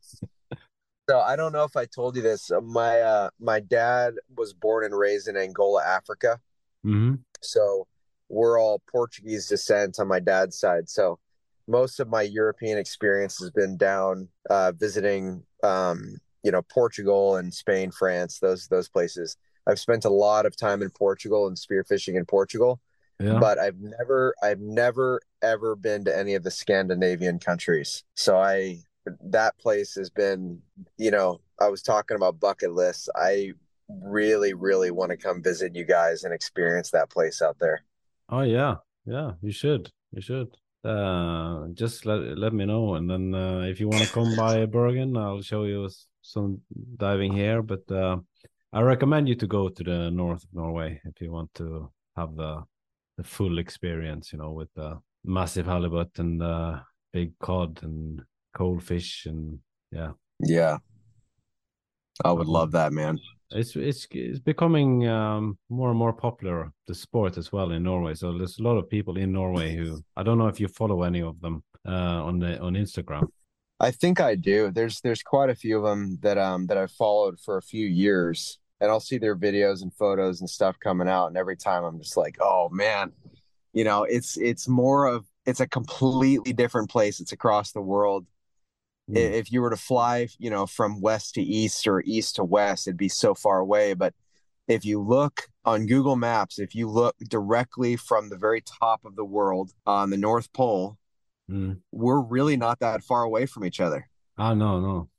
[1.10, 2.52] So I don't know if I told you this.
[2.52, 6.40] Uh, my uh, my dad was born and raised in Angola, Africa.
[6.86, 7.16] Mm-hmm.
[7.42, 7.88] So
[8.30, 10.88] we're all Portuguese descent on my dad's side.
[10.88, 11.18] So
[11.68, 17.54] most of my European experience has been down uh, visiting, um, you know, Portugal and
[17.54, 19.38] Spain, France, those those places.
[19.68, 22.80] I've spent a lot of time in Portugal and spearfishing in Portugal,
[23.20, 23.38] yeah.
[23.40, 28.04] but I've never, I've never ever been to any of the Scandinavian countries.
[28.16, 28.80] So I
[29.22, 30.62] that place has been,
[30.98, 33.10] you know, I was talking about bucket lists.
[33.16, 33.54] I
[33.90, 37.84] really, really want to come visit you guys and experience that place out there.
[38.30, 38.76] Oh yeah,
[39.06, 40.56] yeah, you should, you should.
[40.84, 44.66] Uh, just let let me know, and then uh, if you want to come by
[44.78, 45.90] Bergen, I'll show you
[46.22, 46.62] some
[46.98, 47.62] diving here.
[47.62, 48.18] But uh,
[48.74, 52.36] I recommend you to go to the north of Norway if you want to have
[52.36, 52.64] the
[53.18, 54.32] the full experience.
[54.32, 58.22] You know, with the massive halibut and the big cod and
[58.54, 59.60] cold fish and
[59.92, 60.12] yeah.
[60.40, 60.78] Yeah.
[62.24, 63.20] I would love that, man.
[63.52, 68.14] It's it's it's becoming um, more and more popular the sport as well in Norway.
[68.14, 71.04] So there's a lot of people in Norway who I don't know if you follow
[71.04, 73.28] any of them uh, on the on Instagram.
[73.80, 74.72] I think I do.
[74.72, 77.88] There's there's quite a few of them that um that I've followed for a few
[77.88, 81.84] years, and I'll see their videos and photos and stuff coming out, and every time
[81.84, 83.12] I'm just like, oh man,
[83.74, 87.20] you know, it's it's more of it's a completely different place.
[87.20, 88.26] It's across the world
[89.10, 89.18] Mm.
[89.34, 92.88] If you were to fly, you know, from west to east or east to west,
[92.88, 93.94] it'd be so far away.
[93.94, 94.14] But
[94.68, 99.16] if you look on Google Maps, if you look directly from the very top of
[99.16, 100.98] the world on the North Pole,
[101.50, 101.78] mm.
[101.91, 104.08] we're really not that far away from each other.
[104.38, 105.10] Oh no, no.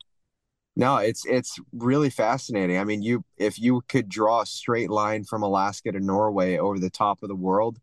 [0.76, 2.78] No, it's it's really fascinating.
[2.78, 6.78] I mean, you if you could draw a straight line from Alaska to Norway over
[6.78, 7.78] the top of the world,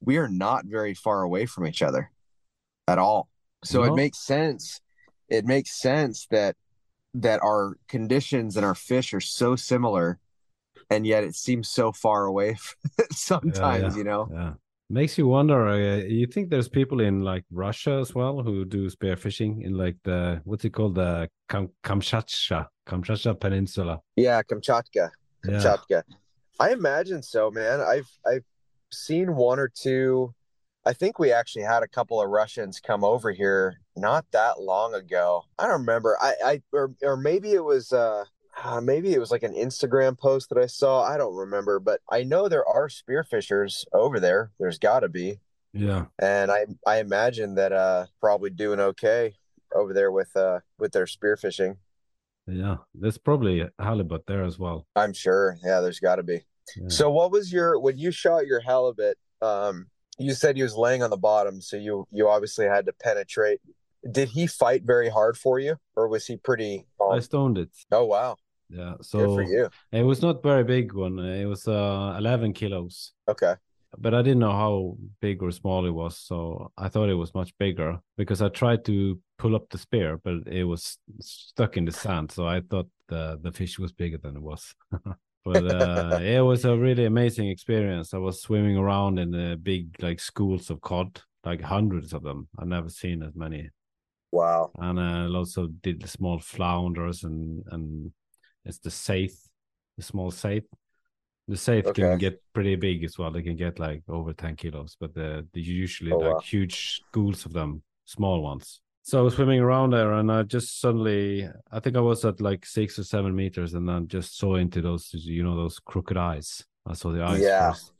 [0.00, 2.10] we are not very far away from each other
[2.88, 3.28] at all.
[3.64, 3.92] So no.
[3.92, 4.80] it makes sense.
[5.28, 6.56] It makes sense that
[7.14, 10.18] that our conditions and our fish are so similar
[10.90, 12.56] and yet it seems so far away
[13.12, 14.28] sometimes, yeah, yeah, you know.
[14.32, 14.52] Yeah.
[14.92, 15.68] Makes you wonder.
[15.68, 19.96] Uh, you think there's people in like Russia as well who do spearfishing in like
[20.04, 24.00] the what's it called the Kam- Kamchatka Kamchatka Peninsula?
[24.16, 25.08] Yeah, Kamchatka.
[25.46, 25.78] Kamchatka.
[25.88, 26.02] Yeah.
[26.60, 27.80] I imagine so, man.
[27.80, 28.44] I've I've
[28.92, 30.34] seen one or two.
[30.84, 34.92] I think we actually had a couple of Russians come over here not that long
[34.92, 35.44] ago.
[35.58, 36.18] I don't remember.
[36.20, 38.24] I I or or maybe it was uh
[38.62, 41.02] uh, maybe it was like an Instagram post that I saw.
[41.02, 44.50] I don't remember, but I know there are spearfishers over there.
[44.58, 45.38] There's got to be.
[45.72, 46.06] Yeah.
[46.18, 49.34] And I I imagine that uh probably doing okay
[49.74, 51.76] over there with uh with their spearfishing.
[52.46, 54.86] Yeah, there's probably halibut there as well.
[54.96, 55.58] I'm sure.
[55.64, 56.40] Yeah, there's got to be.
[56.76, 56.88] Yeah.
[56.88, 59.86] So what was your when you shot your halibut um
[60.18, 63.60] you said he was laying on the bottom so you you obviously had to penetrate
[64.10, 67.12] did he fight very hard for you or was he pretty um...
[67.12, 67.70] i stoned it.
[67.90, 68.36] Oh wow.
[68.68, 69.38] Yeah so
[69.92, 71.18] it was not very big one.
[71.18, 73.12] It was uh 11 kilos.
[73.28, 73.54] Okay.
[73.98, 77.34] But i didn't know how big or small it was so i thought it was
[77.34, 81.84] much bigger because i tried to pull up the spear but it was stuck in
[81.84, 84.74] the sand so i thought the the fish was bigger than it was.
[85.44, 88.14] But uh, it was a really amazing experience.
[88.14, 92.48] I was swimming around in the big like schools of cod like hundreds of them.
[92.56, 93.70] I've never seen as many
[94.32, 94.70] Wow.
[94.78, 98.10] And uh, I also did the small flounders and and
[98.64, 99.36] it's the saithe,
[99.96, 100.64] the small saithe.
[101.48, 102.02] The saithe okay.
[102.02, 103.30] can get pretty big as well.
[103.30, 106.40] They can get like over 10 kilos, but the, the usually oh, like wow.
[106.40, 108.80] huge schools of them, small ones.
[109.02, 112.40] So I was swimming around there and I just suddenly, I think I was at
[112.40, 116.16] like six or seven meters and then just saw into those, you know, those crooked
[116.16, 116.64] eyes.
[116.86, 117.72] I saw the eyes yeah.
[117.72, 117.92] first.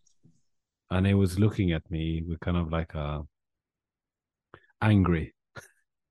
[0.90, 3.22] And it was looking at me with kind of like a
[4.80, 5.34] angry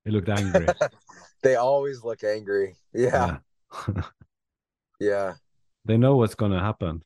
[0.05, 0.67] he looked angry.
[1.43, 2.75] they always look angry.
[2.93, 3.37] Yeah.
[3.87, 4.03] Yeah.
[4.99, 5.33] yeah.
[5.85, 7.03] They know what's going to happen.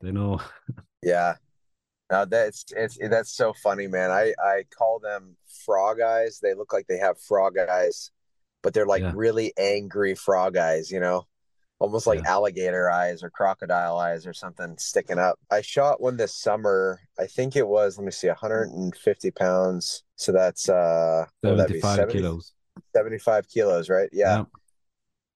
[0.00, 0.40] They know.
[1.02, 1.34] yeah.
[2.10, 4.10] Now that's it's that's so funny, man.
[4.10, 5.36] I I call them
[5.66, 6.40] frog eyes.
[6.42, 8.10] They look like they have frog eyes,
[8.62, 9.12] but they're like yeah.
[9.14, 10.90] really angry frog eyes.
[10.90, 11.26] You know,
[11.80, 12.30] almost like yeah.
[12.32, 15.38] alligator eyes or crocodile eyes or something sticking up.
[15.50, 17.00] I shot one this summer.
[17.18, 17.98] I think it was.
[17.98, 20.04] Let me see, 150 pounds.
[20.16, 22.52] So that's uh 75 70, kilos.
[22.96, 24.08] 75 kilos, right?
[24.12, 24.38] Yeah.
[24.38, 24.44] yeah.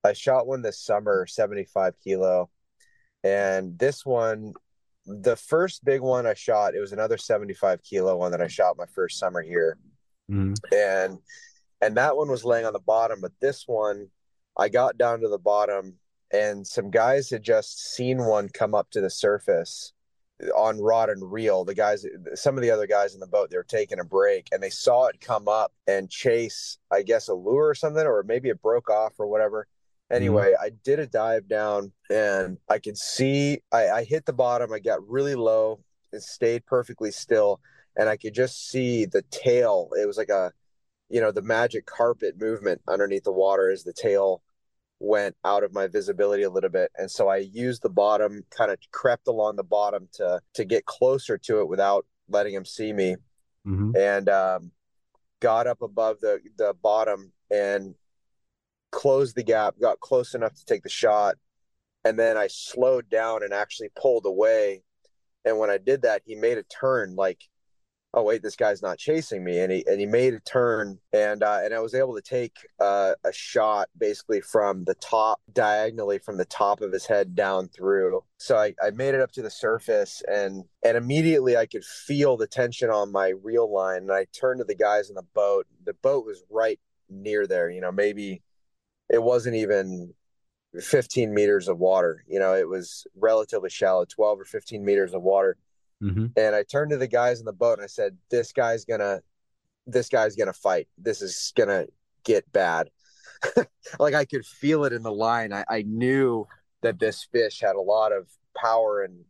[0.04, 2.50] I shot one this summer, 75 kilo.
[3.22, 4.54] And this one,
[5.06, 8.76] the first big one I shot, it was another 75 kilo one that I shot
[8.76, 9.78] my first summer here.
[10.30, 10.54] Mm-hmm.
[10.74, 11.18] And
[11.80, 14.08] and that one was laying on the bottom, but this one
[14.58, 15.98] I got down to the bottom
[16.32, 19.92] and some guys had just seen one come up to the surface
[20.56, 21.64] on rod and reel.
[21.64, 22.04] The guys
[22.34, 24.70] some of the other guys in the boat they were taking a break and they
[24.70, 28.62] saw it come up and chase i guess a lure or something or maybe it
[28.62, 29.66] broke off or whatever.
[30.10, 30.64] Anyway mm-hmm.
[30.64, 34.78] i did a dive down and i could see I, I hit the bottom i
[34.78, 35.80] got really low
[36.12, 37.60] it stayed perfectly still
[37.96, 39.90] and i could just see the tail.
[40.00, 40.52] It was like a
[41.08, 44.42] you know the magic carpet movement underneath the water as the tail
[45.02, 46.90] went out of my visibility a little bit.
[46.96, 50.86] And so i used the bottom kind of crept along the bottom to to get
[50.86, 53.16] closer to it without letting him see me.
[53.64, 53.92] Mm-hmm.
[53.96, 54.72] and um,
[55.38, 57.94] got up above the the bottom and
[58.90, 61.36] closed the gap got close enough to take the shot.
[62.04, 64.82] And then i slowed down and actually pulled away.
[65.44, 67.40] And when i did that he made a turn like
[68.14, 71.42] oh wait, this guy's not chasing me, and he and he made a turn, and
[71.42, 76.18] uh, and I was able to take uh, a shot basically from the top diagonally
[76.18, 78.22] from the top of his head down through.
[78.38, 82.36] So I, I made it up to the surface, and and immediately I could feel
[82.36, 85.66] the tension on my reel line, and I turned to the guys in the boat.
[85.84, 88.42] The boat was right near there, you know, maybe
[89.10, 90.14] it wasn't even
[90.80, 92.24] 15 meters of water.
[92.26, 95.58] You know, it was relatively shallow, 12 or 15 meters of water
[96.02, 96.26] Mm-hmm.
[96.36, 99.20] And I turned to the guys in the boat and I said, "This guy's gonna,
[99.86, 100.88] this guy's gonna fight.
[100.98, 101.86] This is gonna
[102.24, 102.90] get bad."
[103.98, 105.52] like I could feel it in the line.
[105.52, 106.46] I, I knew
[106.82, 108.26] that this fish had a lot of
[108.56, 109.24] power and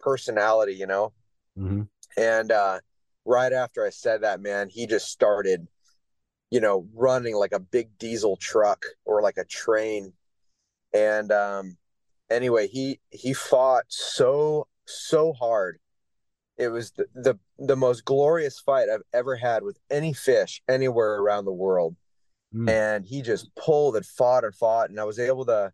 [0.00, 1.12] personality, you know.
[1.58, 1.82] Mm-hmm.
[2.16, 2.80] And uh,
[3.24, 5.66] right after I said that, man, he just started.
[6.50, 10.12] you know, running like a big diesel truck or like a train.
[10.94, 11.76] And um,
[12.30, 15.80] anyway, he he fought so so hard.
[16.58, 21.16] It was the, the the most glorious fight I've ever had with any fish anywhere
[21.16, 21.96] around the world.
[22.54, 22.70] Mm.
[22.70, 25.72] And he just pulled and fought and fought, and I was able to,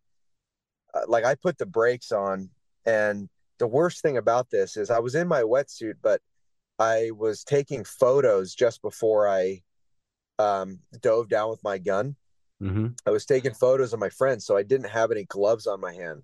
[0.95, 2.51] uh, like, I put the brakes on.
[2.85, 3.29] And
[3.59, 6.21] the worst thing about this is I was in my wetsuit, but
[6.79, 9.63] I was taking photos just before I
[10.39, 12.17] um, dove down with my gun.
[12.61, 12.89] Mm-hmm.
[13.07, 15.93] I was taking photos of my friends, so I didn't have any gloves on my
[15.93, 16.23] hand.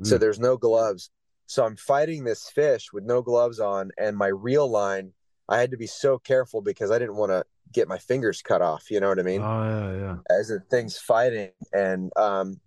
[0.00, 0.06] Mm.
[0.06, 1.10] So there's no gloves.
[1.48, 5.12] So I'm fighting this fish with no gloves on, and my reel line.
[5.48, 7.42] I had to be so careful because I didn't want to
[7.72, 8.90] get my fingers cut off.
[8.90, 9.42] You know what I mean?
[9.42, 10.16] Oh yeah, yeah.
[10.38, 12.60] As the thing's fighting, and um,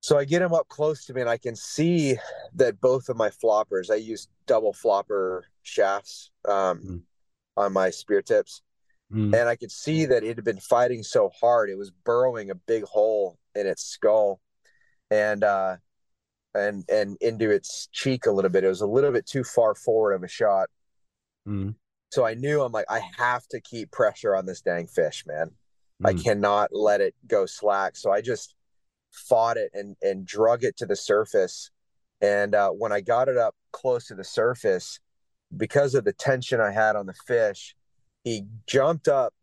[0.00, 2.16] so I get him up close to me, and I can see
[2.54, 3.90] that both of my floppers.
[3.90, 7.02] I use double flopper shafts um, mm.
[7.56, 8.62] on my spear tips,
[9.12, 9.38] Mm.
[9.38, 11.70] And I could see that it had been fighting so hard.
[11.70, 14.40] It was burrowing a big hole in its skull
[15.10, 15.76] and uh
[16.56, 18.64] and and into its cheek a little bit.
[18.64, 20.68] It was a little bit too far forward of a shot.
[21.46, 21.74] Mm.
[22.10, 25.50] So I knew I'm like, I have to keep pressure on this dang fish, man.
[26.02, 26.08] Mm.
[26.08, 27.96] I cannot let it go slack.
[27.96, 28.54] So I just
[29.12, 31.70] fought it and and drug it to the surface.
[32.20, 35.00] And uh, when I got it up close to the surface,
[35.54, 37.76] because of the tension I had on the fish,
[38.24, 39.34] he jumped up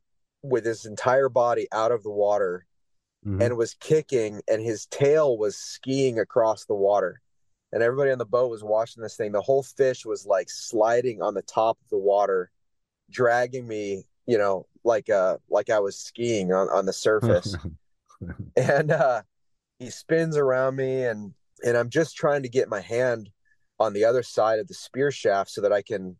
[0.41, 2.65] with his entire body out of the water
[3.25, 3.41] mm-hmm.
[3.41, 7.21] and was kicking and his tail was skiing across the water
[7.71, 11.21] and everybody on the boat was watching this thing the whole fish was like sliding
[11.21, 12.51] on the top of the water
[13.09, 17.55] dragging me you know like uh like i was skiing on on the surface
[18.55, 19.21] and uh
[19.79, 21.33] he spins around me and
[21.65, 23.29] and i'm just trying to get my hand
[23.79, 26.15] on the other side of the spear shaft so that i can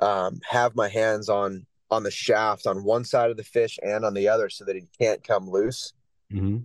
[0.00, 4.04] um, have my hands on on the shaft on one side of the fish and
[4.04, 5.92] on the other so that it can't come loose.
[6.32, 6.58] Mm-hmm.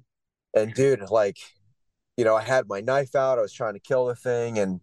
[0.55, 1.37] And dude, like,
[2.17, 3.39] you know, I had my knife out.
[3.39, 4.81] I was trying to kill the thing, and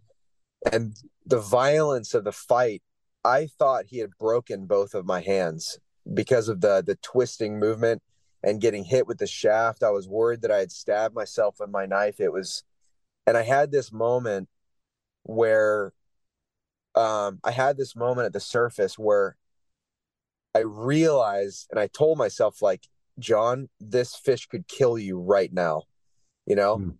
[0.72, 2.82] and the violence of the fight.
[3.24, 5.78] I thought he had broken both of my hands
[6.12, 8.02] because of the the twisting movement
[8.42, 9.82] and getting hit with the shaft.
[9.82, 12.20] I was worried that I had stabbed myself with my knife.
[12.20, 12.64] It was,
[13.26, 14.48] and I had this moment
[15.24, 15.92] where,
[16.94, 19.36] um, I had this moment at the surface where
[20.54, 22.88] I realized and I told myself, like,
[23.20, 25.82] John, this fish could kill you right now,
[26.46, 26.78] you know?
[26.78, 26.94] Mm.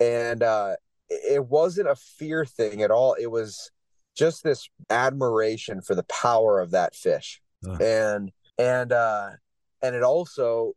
[0.00, 0.76] And uh,
[1.08, 3.14] it wasn't a fear thing at all.
[3.14, 3.70] It was
[4.16, 7.40] just this admiration for the power of that fish.
[7.66, 7.76] Uh.
[7.76, 9.30] And, and, uh,
[9.80, 10.72] and it also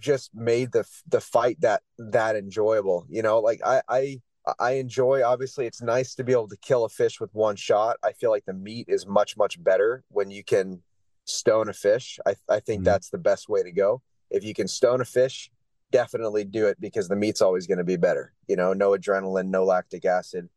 [0.00, 4.20] just made the, the fight that, that enjoyable, you know, like I, I,
[4.58, 7.96] I enjoy obviously it's nice to be able to kill a fish with one shot.
[8.02, 10.82] I feel like the meat is much much better when you can
[11.24, 12.18] stone a fish.
[12.26, 12.84] I, I think mm-hmm.
[12.84, 14.02] that's the best way to go.
[14.30, 15.50] If you can stone a fish,
[15.90, 18.32] definitely do it because the meat's always going to be better.
[18.48, 20.48] You know, no adrenaline, no lactic acid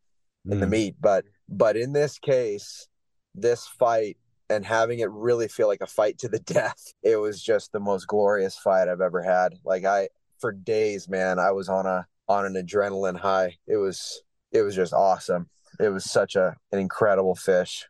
[0.45, 0.59] in mm-hmm.
[0.59, 0.69] the mm.
[0.69, 0.95] meat.
[0.99, 2.87] But but in this case,
[3.35, 4.17] this fight
[4.49, 7.79] and having it really feel like a fight to the death, it was just the
[7.79, 9.55] most glorious fight I've ever had.
[9.63, 10.09] Like I
[10.39, 13.57] for days, man, I was on a on an adrenaline high.
[13.67, 15.49] It was it was just awesome.
[15.79, 17.87] It was such a an incredible fish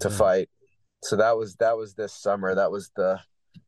[0.00, 0.16] to yeah.
[0.16, 0.48] fight
[1.04, 2.54] so that was that was this summer.
[2.54, 3.20] That was the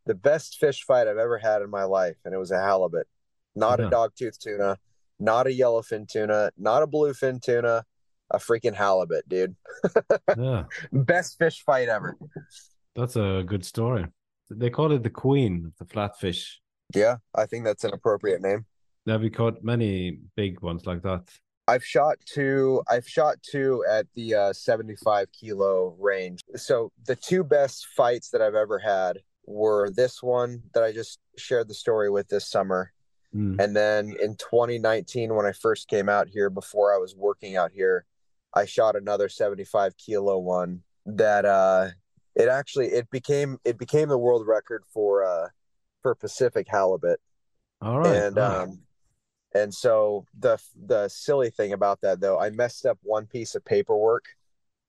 [0.06, 3.06] the best fish fight I've ever had in my life, and it was a halibut,
[3.54, 3.86] not yeah.
[3.86, 4.78] a dogtooth tuna,
[5.20, 7.84] not a yellowfin tuna, not a bluefin tuna,
[8.30, 9.54] a freaking halibut, dude.
[10.38, 12.16] yeah, best fish fight ever.
[12.94, 14.06] That's a good story.
[14.48, 16.54] They call it the queen of the flatfish.
[16.94, 18.64] Yeah, I think that's an appropriate name.
[19.06, 21.28] Have we caught many big ones like that?
[21.68, 22.82] I've shot two.
[22.88, 26.40] I've shot two at the uh, 75 kilo range.
[26.54, 31.18] So the two best fights that I've ever had were this one that I just
[31.36, 32.92] shared the story with this summer,
[33.34, 33.60] mm.
[33.60, 37.72] and then in 2019 when I first came out here, before I was working out
[37.72, 38.04] here,
[38.54, 41.88] I shot another 75 kilo one that uh,
[42.34, 45.48] it actually it became it became the world record for uh,
[46.02, 47.20] for Pacific halibut.
[47.80, 48.80] All right, and um,
[49.54, 53.64] and so the the silly thing about that though, I messed up one piece of
[53.64, 54.24] paperwork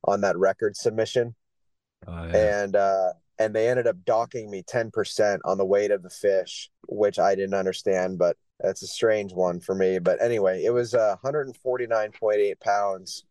[0.04, 1.36] on that record submission.
[2.08, 2.62] Oh, yeah.
[2.64, 6.72] And uh and they ended up docking me 10% on the weight of the fish,
[6.88, 10.00] which I didn't understand, but that's a strange one for me.
[10.00, 13.26] But anyway, it was uh, 149.8 pounds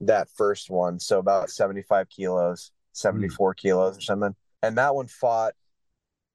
[0.00, 0.98] that first one.
[0.98, 3.56] So about 75 kilos, 74 mm.
[3.58, 4.34] kilos or something.
[4.62, 5.52] And that one fought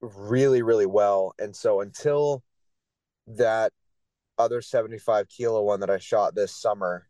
[0.00, 1.34] really, really well.
[1.40, 2.44] And so until
[3.26, 3.72] that
[4.38, 7.06] other 75 kilo one that I shot this summer,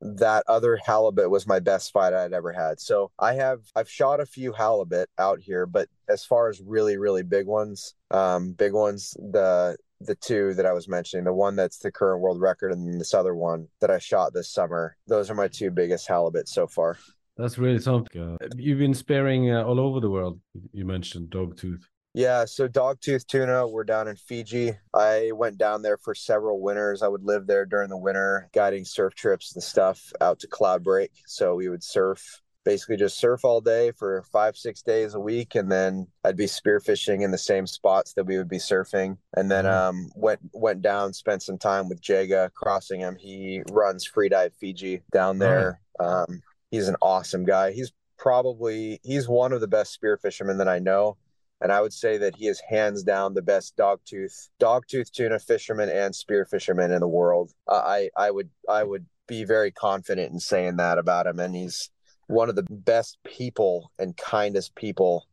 [0.00, 2.80] that other halibut was my best fight I'd ever had.
[2.80, 6.96] So I have I've shot a few halibut out here, but as far as really
[6.96, 11.56] really big ones, um, big ones, the the two that I was mentioning, the one
[11.56, 14.96] that's the current world record, and this other one that I shot this summer.
[15.06, 16.98] Those are my two biggest halibut so far.
[17.36, 18.20] That's really something.
[18.20, 20.40] Uh, you've been spearing uh, all over the world.
[20.72, 21.82] You mentioned dogtooth.
[22.16, 24.72] Yeah, so dogtooth tuna, we're down in Fiji.
[24.94, 27.02] I went down there for several winters.
[27.02, 30.82] I would live there during the winter, guiding surf trips and stuff out to Cloud
[30.82, 31.10] Break.
[31.26, 35.54] So we would surf, basically just surf all day for five, six days a week.
[35.56, 39.18] And then I'd be spearfishing in the same spots that we would be surfing.
[39.36, 39.88] And then mm-hmm.
[39.88, 43.18] um, went went down, spent some time with Jaga Crossingham.
[43.18, 45.82] He runs Freedive Fiji down there.
[46.00, 46.40] Um,
[46.70, 47.72] he's an awesome guy.
[47.72, 51.18] He's probably he's one of the best spear fishermen that I know
[51.60, 55.88] and I would say that he is hands down the best dogtooth dogtooth tuna fisherman
[55.88, 57.52] and spear fisherman in the world.
[57.66, 61.54] Uh, I I would I would be very confident in saying that about him, and
[61.54, 61.90] he's
[62.26, 65.26] one of the best people and kindest people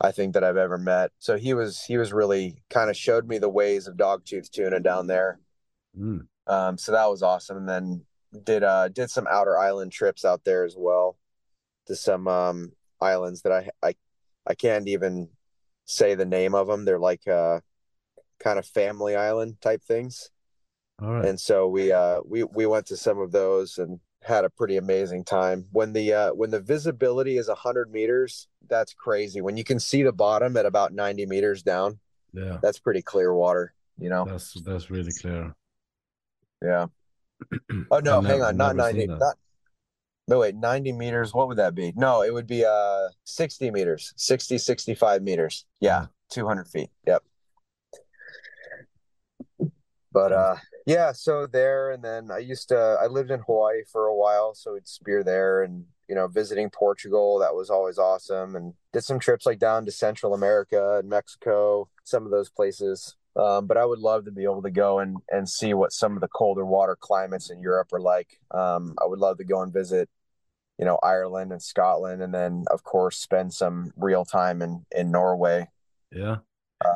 [0.00, 1.12] I think that I've ever met.
[1.18, 4.80] So he was he was really kind of showed me the ways of dogtooth tuna
[4.80, 5.40] down there.
[5.98, 6.26] Mm.
[6.46, 7.56] Um, so that was awesome.
[7.58, 8.04] And then
[8.44, 11.18] did uh did some outer island trips out there as well
[11.86, 13.94] to some um islands that I I
[14.46, 15.28] I can't even
[15.90, 16.84] say the name of them.
[16.84, 17.60] They're like uh,
[18.38, 20.30] kind of family island type things.
[21.02, 21.24] All right.
[21.24, 24.76] And so we uh, we we went to some of those and had a pretty
[24.76, 25.66] amazing time.
[25.72, 29.40] When the uh, when the visibility is hundred meters, that's crazy.
[29.40, 31.98] When you can see the bottom at about ninety meters down,
[32.32, 33.72] yeah, that's pretty clear water.
[33.98, 35.54] You know, that's that's really clear.
[36.62, 36.86] Yeah.
[37.90, 39.36] oh no, hang on, not ninety, not
[40.30, 41.34] no, wait, 90 meters.
[41.34, 41.92] What would that be?
[41.96, 45.66] No, it would be uh 60 meters, 60, 65 meters.
[45.80, 46.90] Yeah, 200 feet.
[47.04, 47.24] Yep.
[50.12, 50.56] But uh
[50.86, 54.54] yeah, so there and then I used to I lived in Hawaii for a while,
[54.54, 59.02] so we'd spear there and you know, visiting Portugal, that was always awesome and did
[59.02, 63.16] some trips like down to Central America and Mexico, some of those places.
[63.36, 66.14] Um, but I would love to be able to go and, and see what some
[66.14, 68.40] of the colder water climates in Europe are like.
[68.50, 70.08] Um, I would love to go and visit
[70.80, 75.10] you know Ireland and Scotland, and then of course spend some real time in in
[75.10, 75.68] Norway.
[76.10, 76.36] Yeah,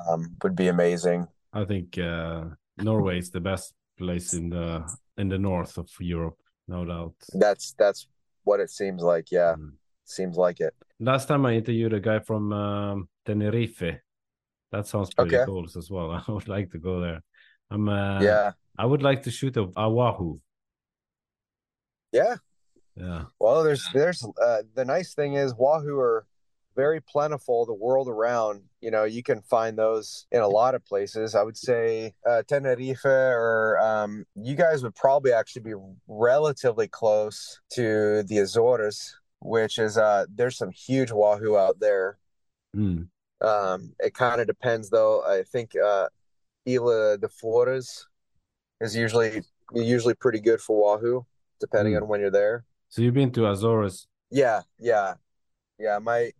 [0.08, 1.28] um, would be amazing.
[1.52, 2.44] I think uh,
[2.78, 7.14] Norway is the best place in the in the north of Europe, no doubt.
[7.34, 8.08] That's that's
[8.44, 9.30] what it seems like.
[9.30, 9.72] Yeah, mm.
[10.06, 10.74] seems like it.
[10.98, 14.00] Last time I interviewed a guy from um, Tenerife.
[14.72, 15.44] That sounds pretty okay.
[15.44, 16.10] cool as well.
[16.26, 17.22] I would like to go there.
[17.70, 18.52] I'm uh, yeah.
[18.78, 20.40] I would like to shoot a, a wahoo.
[22.12, 22.36] Yeah,
[22.96, 23.24] yeah.
[23.40, 26.26] Well, there's there's uh, the nice thing is Wahoo are
[26.76, 28.62] very plentiful the world around.
[28.80, 31.34] You know, you can find those in a lot of places.
[31.34, 35.74] I would say uh, Tenerife or um, you guys would probably actually be
[36.06, 42.18] relatively close to the Azores, which is uh, there's some huge Wahoo out there.
[42.76, 43.08] Mm.
[43.40, 45.22] Um, it kind of depends though.
[45.24, 46.08] I think uh,
[46.66, 48.06] Isla de Flores
[48.80, 49.42] is usually
[49.72, 51.24] usually pretty good for Wahoo,
[51.60, 52.02] depending mm.
[52.02, 52.64] on when you're there.
[52.94, 54.06] So you've been to Azores?
[54.30, 55.14] Yeah, yeah,
[55.80, 55.98] yeah.
[55.98, 56.30] My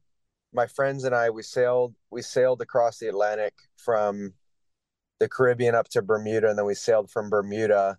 [0.53, 4.35] my friends and I we sailed we sailed across the Atlantic from
[5.19, 7.99] the Caribbean up to Bermuda, and then we sailed from Bermuda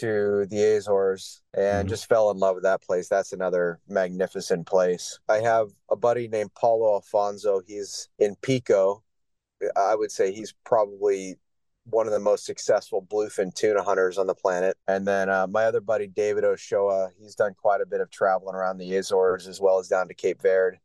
[0.00, 1.88] to the Azores and mm-hmm.
[1.88, 3.08] just fell in love with that place.
[3.08, 5.18] That's another magnificent place.
[5.26, 7.62] I have a buddy named Paulo Alfonso.
[7.66, 9.04] He's in Pico.
[9.74, 11.36] I would say he's probably
[11.88, 14.76] one of the most successful bluefin tuna hunters on the planet.
[14.88, 18.54] And then uh, my other buddy, David Ochoa, he's done quite a bit of traveling
[18.54, 20.78] around the Azores as well as down to Cape Verde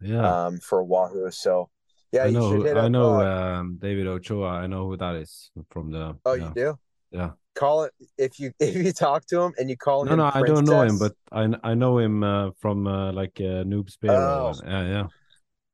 [0.00, 0.46] yeah.
[0.46, 1.30] um, for Wahoo.
[1.30, 1.70] So,
[2.12, 4.48] yeah, I know, I up, know uh, um, David Ochoa.
[4.48, 6.16] I know who that is from the.
[6.24, 6.76] Oh, you do?
[7.12, 7.30] Yeah.
[7.54, 10.18] Call it if you if you talk to him and you call no, him.
[10.18, 13.40] No, no, I don't know him, but I I know him uh, from uh, like
[13.40, 14.54] uh, Noob Spearo.
[14.54, 14.68] Oh.
[14.68, 15.06] Yeah, yeah.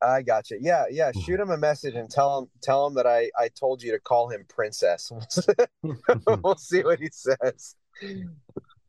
[0.06, 0.58] I got you.
[0.60, 1.10] Yeah, yeah.
[1.10, 1.20] Mm-hmm.
[1.20, 3.98] Shoot him a message and tell him tell him that I I told you to
[3.98, 5.10] call him Princess.
[6.42, 7.74] we'll see what he says.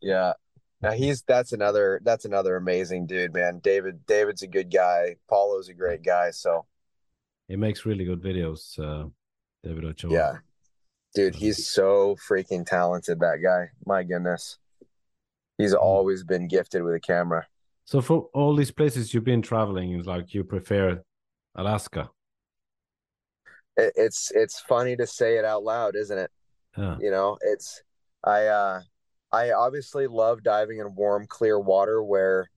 [0.01, 0.33] Yeah.
[0.81, 3.59] Now he's that's another that's another amazing dude, man.
[3.63, 5.15] David David's a good guy.
[5.29, 6.31] Paulo's a great guy.
[6.31, 6.65] So
[7.47, 8.77] he makes really good videos.
[8.77, 9.09] Uh,
[9.63, 10.11] David Ochoa.
[10.11, 10.37] Yeah,
[11.15, 13.19] dude, he's so freaking talented.
[13.19, 14.59] That guy, my goodness,
[15.57, 15.81] he's mm.
[15.81, 17.47] always been gifted with a camera.
[17.85, 21.01] So for all these places you've been traveling, like you prefer
[21.57, 22.09] Alaska?
[23.75, 26.31] It, it's it's funny to say it out loud, isn't it?
[26.77, 26.97] Yeah.
[26.99, 27.81] You know, it's
[28.23, 28.81] I uh
[29.31, 32.49] I obviously love diving in warm, clear water where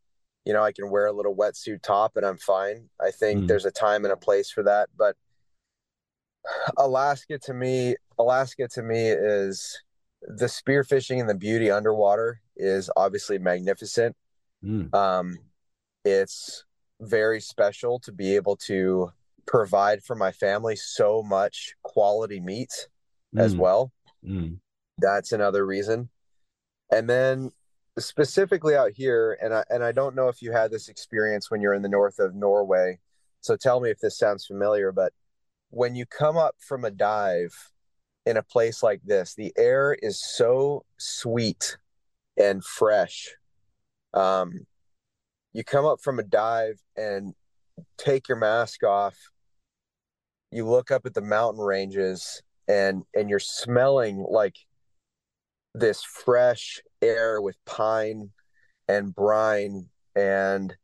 [0.44, 2.88] you know I can wear a little wetsuit top and I'm fine.
[3.00, 3.48] I think mm.
[3.48, 5.16] there's a time and a place for that, but
[6.76, 9.82] Alaska to me, Alaska to me is
[10.22, 14.16] the spearfishing and the beauty underwater is obviously magnificent.
[14.64, 14.94] Mm.
[14.94, 15.38] Um,
[16.04, 16.64] it's
[17.00, 19.10] very special to be able to
[19.46, 22.70] provide for my family so much quality meat
[23.34, 23.40] mm.
[23.40, 23.92] as well.
[24.24, 24.58] Mm.
[24.98, 26.10] That's another reason.
[26.92, 27.52] And then
[27.98, 31.60] specifically out here, and I and I don't know if you had this experience when
[31.60, 32.98] you're in the north of Norway.
[33.40, 35.12] So tell me if this sounds familiar, but
[35.70, 37.54] when you come up from a dive
[38.26, 41.78] in a place like this, the air is so sweet
[42.36, 43.34] and fresh.
[44.12, 44.66] Um,
[45.52, 47.34] you come up from a dive and
[47.98, 49.16] take your mask off.
[50.50, 54.56] You look up at the mountain ranges and and you're smelling like
[55.74, 58.30] this fresh air with pine
[58.88, 59.86] and brine
[60.16, 60.76] and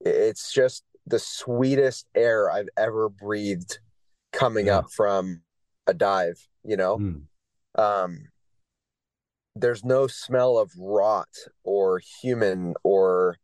[0.00, 3.78] it's just the sweetest air I've ever breathed
[4.32, 4.78] coming yeah.
[4.78, 5.42] up from
[5.86, 6.98] a dive, you know?
[6.98, 7.22] Mm.
[7.76, 8.28] Um,
[9.56, 11.28] there's no smell of rot
[11.64, 13.38] or human or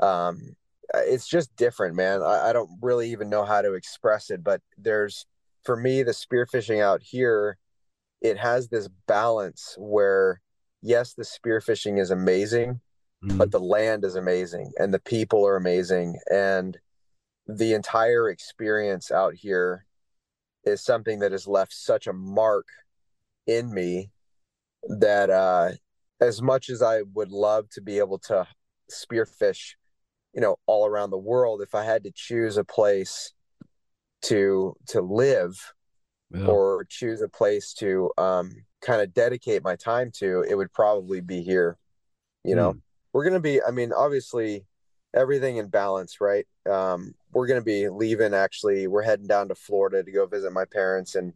[0.00, 0.56] um,
[0.94, 2.22] it's just different, man.
[2.22, 5.26] I, I don't really even know how to express it, but there's
[5.64, 7.58] for me the spearfishing out here,
[8.20, 10.40] it has this balance where
[10.82, 12.80] yes, the spearfishing is amazing,
[13.24, 13.38] mm.
[13.38, 16.78] but the land is amazing and the people are amazing and
[17.46, 19.84] the entire experience out here
[20.64, 22.66] is something that has left such a mark
[23.46, 24.10] in me
[24.84, 25.70] that uh,
[26.20, 28.46] as much as I would love to be able to
[28.90, 29.74] spearfish,
[30.34, 33.32] you know, all around the world, if I had to choose a place
[34.22, 35.72] to to live
[36.30, 36.46] yeah.
[36.46, 41.20] or choose a place to um, kind of dedicate my time to, it would probably
[41.20, 41.78] be here.
[42.44, 42.80] You know, mm.
[43.12, 43.62] we're gonna be.
[43.62, 44.64] I mean, obviously,
[45.14, 46.46] everything in balance, right?
[46.68, 48.34] Um, we're going to be leaving.
[48.34, 51.32] Actually, we're heading down to Florida to go visit my parents and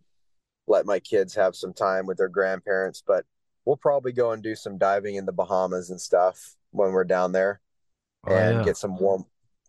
[0.67, 3.03] let my kids have some time with their grandparents.
[3.07, 3.25] But
[3.65, 7.33] we'll probably go and do some diving in the Bahamas and stuff when we're down
[7.33, 7.61] there,
[8.27, 8.65] and yeah.
[8.65, 9.25] get some warm,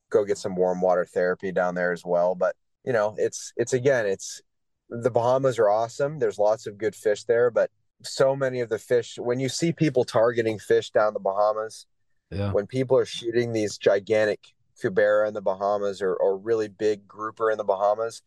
[0.10, 2.36] go get some warm water therapy down there as well.
[2.36, 4.42] But you know, it's it's again, it's
[4.90, 6.20] the Bahamas are awesome.
[6.20, 7.72] There's lots of good fish there, but
[8.04, 11.88] so many of the fish when you see people targeting fish down the Bahamas,
[12.32, 12.52] yeah.
[12.52, 14.40] when people are shooting these gigantic
[14.80, 18.22] cubera in the Bahamas or, or really big grouper in the Bahamas,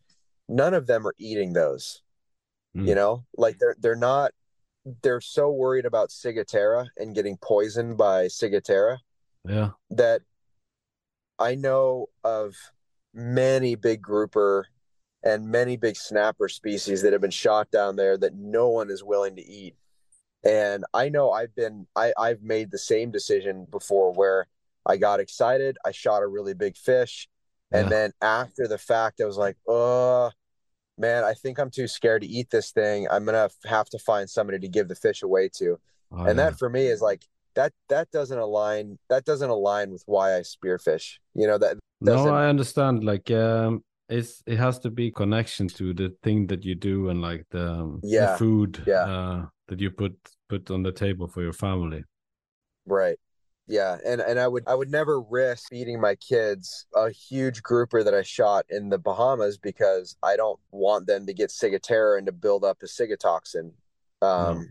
[0.49, 2.03] none of them are eating those.
[2.77, 2.89] Mm.
[2.89, 4.33] You know, like they're they're not
[5.03, 8.99] they're so worried about ciguatera and getting poisoned by ciguatera.
[9.47, 9.71] Yeah.
[9.91, 10.23] That
[11.39, 12.55] I know of
[13.15, 14.67] many big grouper
[15.23, 19.03] and many big snapper species that have been shot down there that no one is
[19.03, 19.75] willing to eat.
[20.45, 24.47] And I know I've been I, I've made the same decision before where
[24.87, 25.77] I got excited.
[25.85, 27.29] I shot a really big fish.
[27.71, 27.91] And yeah.
[27.91, 30.31] then after the fact, I was like, oh,
[30.97, 33.07] man, I think I'm too scared to eat this thing.
[33.11, 35.79] I'm going to have to find somebody to give the fish away to.
[36.11, 36.51] Oh, and yeah.
[36.51, 37.23] that for me is like,
[37.59, 41.19] that that doesn't align that doesn't align with why I spearfish.
[41.35, 45.93] You know that No, I understand like um it's it has to be connection to
[45.93, 48.33] the thing that you do and like the, um, yeah.
[48.33, 49.05] the food yeah.
[49.15, 50.15] Uh, that you put
[50.49, 52.05] put on the table for your family.
[52.87, 53.19] Right
[53.71, 58.03] yeah and and i would i would never risk feeding my kids a huge grouper
[58.03, 62.27] that i shot in the bahamas because i don't want them to get ciguatera and
[62.27, 63.71] to build up a ciguatoxin
[64.23, 64.65] um, mm.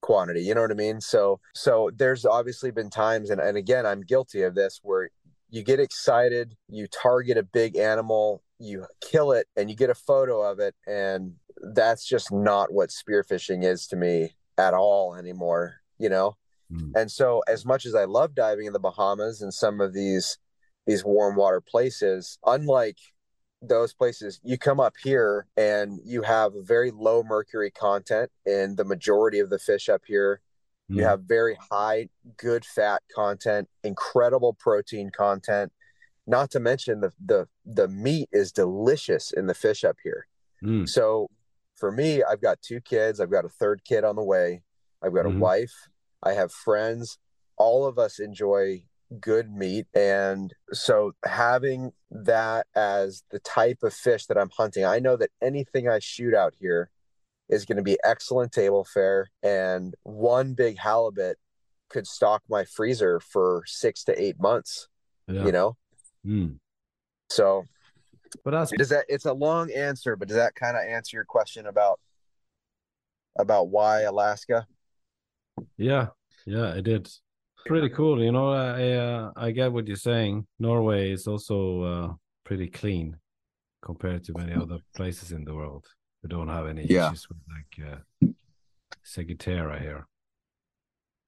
[0.00, 3.84] Quantity you know what i mean so so there's obviously been times and, and again
[3.84, 5.10] i'm guilty of this where
[5.50, 9.94] you get excited you target a big animal you kill it and you get a
[9.94, 11.34] photo of it and
[11.74, 16.36] that's just not what spearfishing is to me at all anymore you know
[16.72, 16.92] Mm.
[16.94, 20.38] And so as much as I love diving in the Bahamas and some of these
[20.86, 22.96] these warm water places, unlike
[23.60, 28.84] those places, you come up here and you have very low mercury content in the
[28.84, 30.40] majority of the fish up here.
[30.90, 35.70] You have very high good fat content, incredible protein content.
[36.26, 40.26] Not to mention the the the meat is delicious in the fish up here.
[40.64, 40.88] Mm.
[40.88, 41.28] So
[41.76, 43.20] for me, I've got two kids.
[43.20, 44.62] I've got a third kid on the way.
[45.02, 45.36] I've got mm-hmm.
[45.36, 45.74] a wife.
[46.22, 47.18] I have friends.
[47.58, 48.84] All of us enjoy
[49.20, 49.86] good meat.
[49.94, 55.30] And so having that as the type of fish that I'm hunting, I know that
[55.42, 56.90] anything I shoot out here
[57.48, 59.30] is going to be excellent table fare.
[59.42, 61.38] And one big halibut
[61.88, 64.88] could stock my freezer for six to eight months,
[65.26, 65.44] yeah.
[65.44, 65.76] you know?
[66.26, 66.58] Mm.
[67.30, 67.64] So,
[68.44, 71.24] but that's does that it's a long answer, but does that kind of answer your
[71.24, 71.98] question about
[73.38, 74.66] about why Alaska?
[75.76, 76.08] Yeah,
[76.44, 77.08] yeah, it did.
[77.66, 78.22] Pretty cool.
[78.22, 80.46] You know, I uh, I get what you're saying.
[80.58, 83.16] Norway is also uh, pretty clean
[83.82, 85.86] compared to many other places in the world.
[86.22, 87.08] We don't have any yeah.
[87.08, 90.06] issues with like uh, here.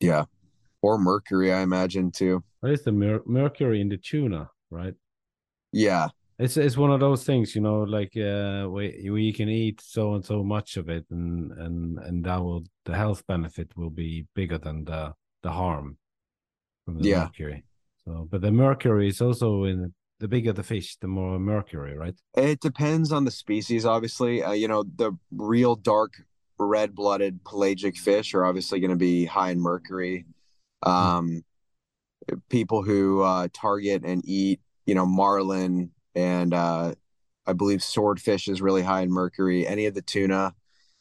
[0.00, 0.24] Yeah,
[0.82, 2.42] or mercury, I imagine too.
[2.60, 4.94] What is the mer- mercury in the tuna, right?
[5.72, 6.08] Yeah,
[6.38, 10.14] it's it's one of those things, you know, like uh, we we can eat so
[10.14, 14.26] and so much of it, and and and that will the health benefit will be
[14.34, 15.12] bigger than the
[15.42, 15.98] the harm
[16.84, 17.24] from the yeah.
[17.24, 17.64] mercury.
[18.04, 22.14] So, but the mercury is also in the bigger the fish, the more mercury, right?
[22.36, 24.42] It depends on the species, obviously.
[24.42, 26.12] Uh, you know, the real dark
[26.58, 30.26] red blooded pelagic fish are obviously going to be high in mercury.
[30.84, 30.90] Hmm.
[30.90, 31.30] Um,
[32.30, 32.40] mm.
[32.48, 36.94] People who uh, target and eat, you know, marlin and uh,
[37.46, 39.66] I believe swordfish is really high in mercury.
[39.66, 40.54] Any of the tuna,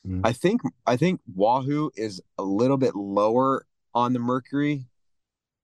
[0.08, 0.22] mm.
[0.24, 4.86] I think I think wahoo is a little bit lower on the mercury.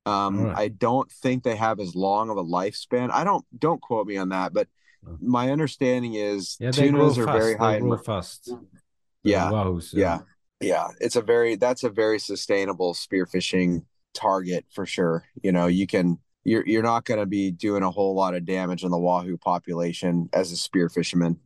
[0.06, 0.58] Um, right.
[0.58, 3.10] I don't think they have as long of a lifespan.
[3.12, 4.68] I don't don't quote me on that, but
[5.22, 8.06] my understanding is yeah, tunas are very high in mercury.
[8.06, 8.54] fast.
[9.24, 10.20] Yeah, yeah,
[10.62, 10.88] yeah.
[11.00, 15.26] It's a very that's a very sustainable spearfishing target for sure.
[15.42, 18.46] You know, you can you're you're not going to be doing a whole lot of
[18.46, 21.40] damage on the wahoo population as a spear fisherman.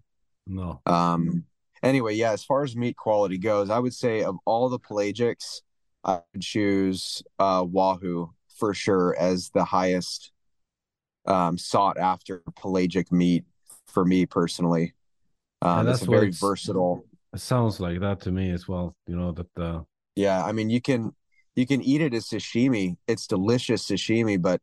[0.45, 0.81] No.
[0.85, 1.45] Um.
[1.81, 2.31] Anyway, yeah.
[2.33, 5.61] As far as meat quality goes, I would say of all the pelagics,
[6.03, 10.31] I would choose uh, wahoo for sure as the highest
[11.25, 13.45] um, sought after pelagic meat
[13.87, 14.93] for me personally.
[15.61, 17.05] Um, yeah, it's very versatile.
[17.33, 18.95] It sounds like that to me as well.
[19.07, 19.57] You know that.
[19.57, 19.81] Uh...
[20.15, 21.13] Yeah, I mean, you can
[21.55, 22.97] you can eat it as sashimi.
[23.07, 24.61] It's delicious sashimi, but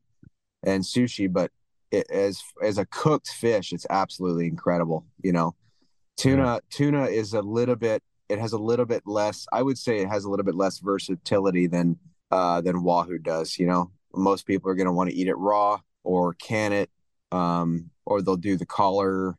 [0.63, 1.51] and sushi, but
[1.91, 5.07] it, as as a cooked fish, it's absolutely incredible.
[5.23, 5.55] You know,
[6.17, 6.59] tuna yeah.
[6.71, 8.03] tuna is a little bit.
[8.29, 9.47] It has a little bit less.
[9.53, 11.99] I would say it has a little bit less versatility than
[12.31, 13.59] uh, than wahoo does.
[13.59, 16.91] You know, most people are going to want to eat it raw or can it,
[17.33, 19.37] um, or they'll do the collar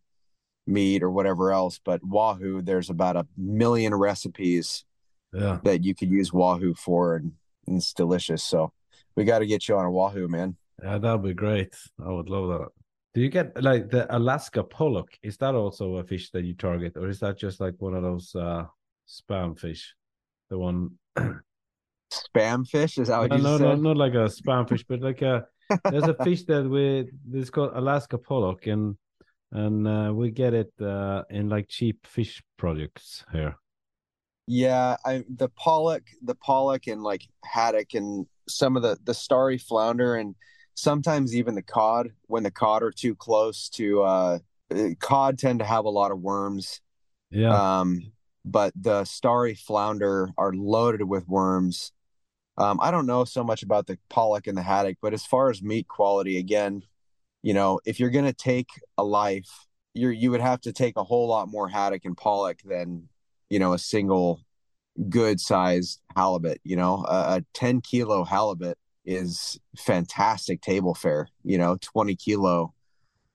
[0.65, 1.79] meat or whatever else.
[1.83, 4.85] But wahoo, there's about a million recipes
[5.33, 5.59] yeah.
[5.63, 7.33] that you could use wahoo for, and,
[7.65, 8.43] and it's delicious.
[8.43, 8.71] So
[9.15, 10.57] we got to get you on a wahoo, man.
[10.83, 11.75] Yeah, that'd be great.
[12.03, 12.67] I would love that.
[13.13, 15.09] Do you get like the Alaska pollock?
[15.23, 18.03] Is that also a fish that you target, or is that just like one of
[18.03, 18.65] those uh
[19.07, 19.95] spam fish?
[20.51, 20.91] The one
[22.11, 23.57] spam fish is that what no, you no?
[23.57, 25.45] No, not like a spam fish, but like a
[25.89, 28.95] there's a fish that we it's called Alaska pollock, and
[29.51, 33.55] and uh, we get it uh, in like cheap fish products here.
[34.47, 39.57] Yeah, I the pollock, the pollock, and like haddock, and some of the the starry
[39.57, 40.35] flounder, and
[40.77, 44.37] sometimes even the cod when the cod are too close to uh
[44.99, 46.81] cod tend to have a lot of worms
[47.31, 47.99] yeah um
[48.45, 51.91] but the starry flounder are loaded with worms
[52.57, 55.49] um i don't know so much about the pollock and the haddock but as far
[55.49, 56.83] as meat quality again
[57.43, 60.95] you know if you're going to take a life you're you would have to take
[60.97, 63.07] a whole lot more haddock and pollock than
[63.49, 64.41] you know a single
[65.09, 68.77] good sized halibut you know a, a 10 kilo halibut
[69.07, 71.29] is fantastic table fare.
[71.43, 72.73] You know, 20 kilo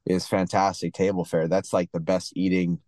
[0.05, 1.49] is fantastic table fare.
[1.49, 2.79] That's like the best eating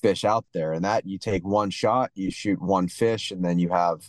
[0.00, 0.72] fish out there.
[0.72, 4.02] And that you take one shot, you shoot one fish, and then you have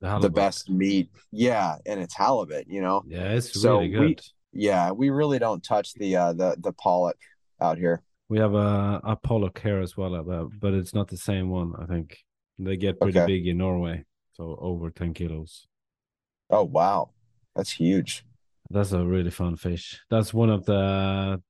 [0.00, 1.10] the, the best meat.
[1.32, 2.66] Yeah, and it's halibut.
[2.68, 3.02] You know.
[3.06, 4.00] Yeah, it's so really good.
[4.00, 4.16] We,
[4.52, 7.18] yeah, we really don't touch the uh, the the pollock
[7.60, 8.02] out here.
[8.28, 11.74] We have a, a pollock here as well, uh, but it's not the same one.
[11.80, 12.18] I think
[12.58, 13.26] they get pretty okay.
[13.26, 15.66] big in Norway, so over ten kilos.
[16.50, 17.10] Oh wow!
[17.54, 18.24] That's huge.
[18.70, 20.00] That's a really fun fish.
[20.10, 21.40] That's one of the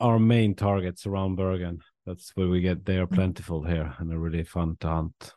[0.00, 1.80] our main targets around Bergen.
[2.04, 2.84] That's where we get.
[2.84, 5.32] They are plentiful here and they're really fun to hunt.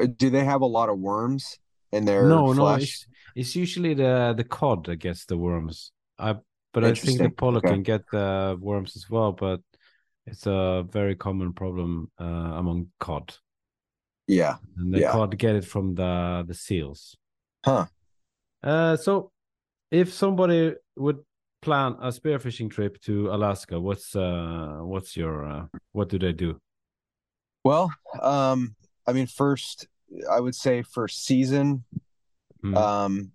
[0.00, 1.58] Uh, do they have a lot of worms
[1.94, 2.56] in their no, flesh?
[2.56, 5.92] No, it's, it's usually the the cod that gets the worms.
[6.18, 6.36] I
[6.72, 7.74] but I think the pollock okay.
[7.74, 9.32] can get the worms as well.
[9.32, 9.60] But
[10.26, 13.34] it's a very common problem uh, among cod.
[14.26, 15.12] Yeah, and the yeah.
[15.12, 17.16] cod get it from the the seals.
[17.64, 17.86] Huh.
[18.62, 19.30] Uh, so
[19.90, 21.18] if somebody would
[21.60, 26.60] plan a spearfishing trip to Alaska, what's uh what's your uh, what do they do?
[27.64, 27.90] Well,
[28.20, 28.76] um,
[29.06, 29.86] I mean, first,
[30.30, 31.84] I would say for season,
[32.64, 32.76] mm.
[32.76, 33.32] um,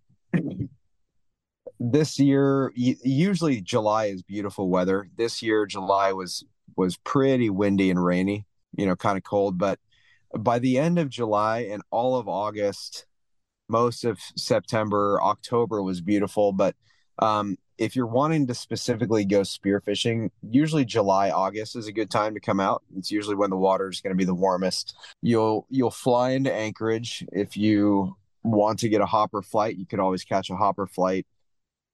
[1.79, 5.09] this year usually July is beautiful weather.
[5.17, 6.43] This year, July was
[6.75, 8.45] was pretty windy and rainy.
[8.77, 9.79] You know, kind of cold, but
[10.37, 13.05] by the end of July and all of August,
[13.67, 16.75] most of September, October was beautiful, but
[17.19, 22.33] um, if you're wanting to specifically go spearfishing, usually July, August is a good time
[22.33, 22.83] to come out.
[22.97, 24.95] It's usually when the water is going to be the warmest.
[25.21, 29.77] You'll you'll fly into Anchorage if you want to get a hopper flight.
[29.77, 31.25] You could always catch a hopper flight.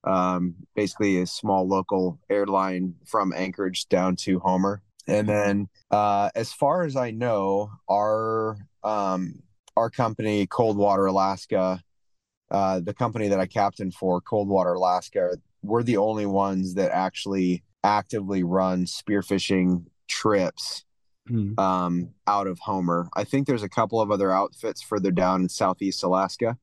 [0.03, 4.81] Um, basically, a small local airline from Anchorage down to Homer.
[5.07, 9.43] And then, uh, as far as I know, our um,
[9.77, 11.79] our company, Coldwater Alaska,
[12.49, 17.63] uh, the company that I captain for, Coldwater Alaska, we're the only ones that actually
[17.84, 20.86] actively run spearfishing trips
[21.30, 21.57] mm.
[21.59, 23.09] um, out of Homer.
[23.16, 26.57] I think there's a couple of other outfits further down in Southeast Alaska,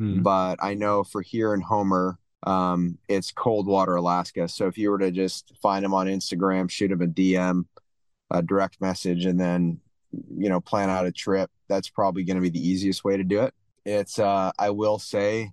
[0.00, 0.22] mm.
[0.22, 4.48] but I know for here in Homer, um, it's Coldwater, Alaska.
[4.48, 7.66] So if you were to just find them on Instagram, shoot them a DM,
[8.30, 9.80] a direct message, and then
[10.36, 13.24] you know plan out a trip, that's probably going to be the easiest way to
[13.24, 13.54] do it.
[13.84, 15.52] It's uh, I will say,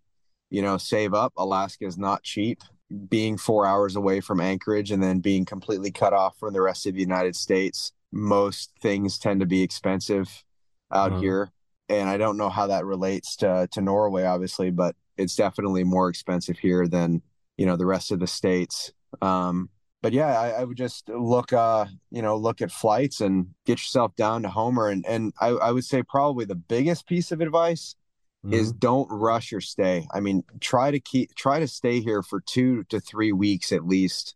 [0.50, 1.34] you know, save up.
[1.38, 2.62] Alaska is not cheap.
[3.08, 6.88] Being four hours away from Anchorage and then being completely cut off from the rest
[6.88, 10.44] of the United States, most things tend to be expensive
[10.92, 11.22] out uh-huh.
[11.22, 11.52] here.
[11.88, 16.10] And I don't know how that relates to to Norway, obviously, but it's definitely more
[16.10, 17.22] expensive here than
[17.58, 18.92] you know the rest of the states.
[19.22, 19.70] Um,
[20.02, 23.80] but yeah, I, I, would just look, uh, you know, look at flights and get
[23.80, 24.88] yourself down to Homer.
[24.88, 27.96] And and I, I would say probably the biggest piece of advice
[28.46, 28.54] mm-hmm.
[28.54, 30.08] is don't rush your stay.
[30.14, 33.86] I mean, try to keep try to stay here for two to three weeks at
[33.86, 34.36] least,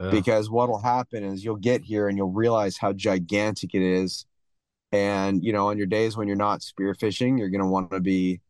[0.00, 0.10] yeah.
[0.10, 4.26] because what'll happen is you'll get here and you'll realize how gigantic it is.
[4.92, 8.40] And you know, on your days when you're not spearfishing, you're gonna want to be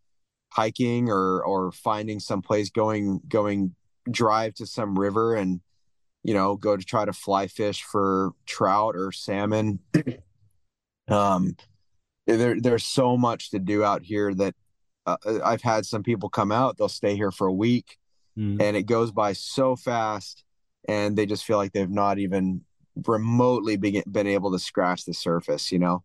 [0.53, 3.75] hiking or or finding some place going going
[4.11, 5.61] drive to some river and
[6.23, 9.79] you know go to try to fly fish for trout or salmon
[11.09, 11.57] um
[12.27, 14.55] there there's so much to do out here that
[15.07, 17.99] uh, I've had some people come out they'll stay here for a week
[18.39, 18.61] mm.
[18.61, 20.45] and it goes by so fast
[20.89, 22.63] and they just feel like they've not even
[23.07, 26.03] remotely be, been able to scratch the surface you know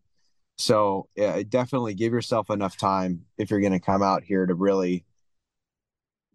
[0.58, 4.54] so yeah, definitely give yourself enough time if you're going to come out here to
[4.54, 5.04] really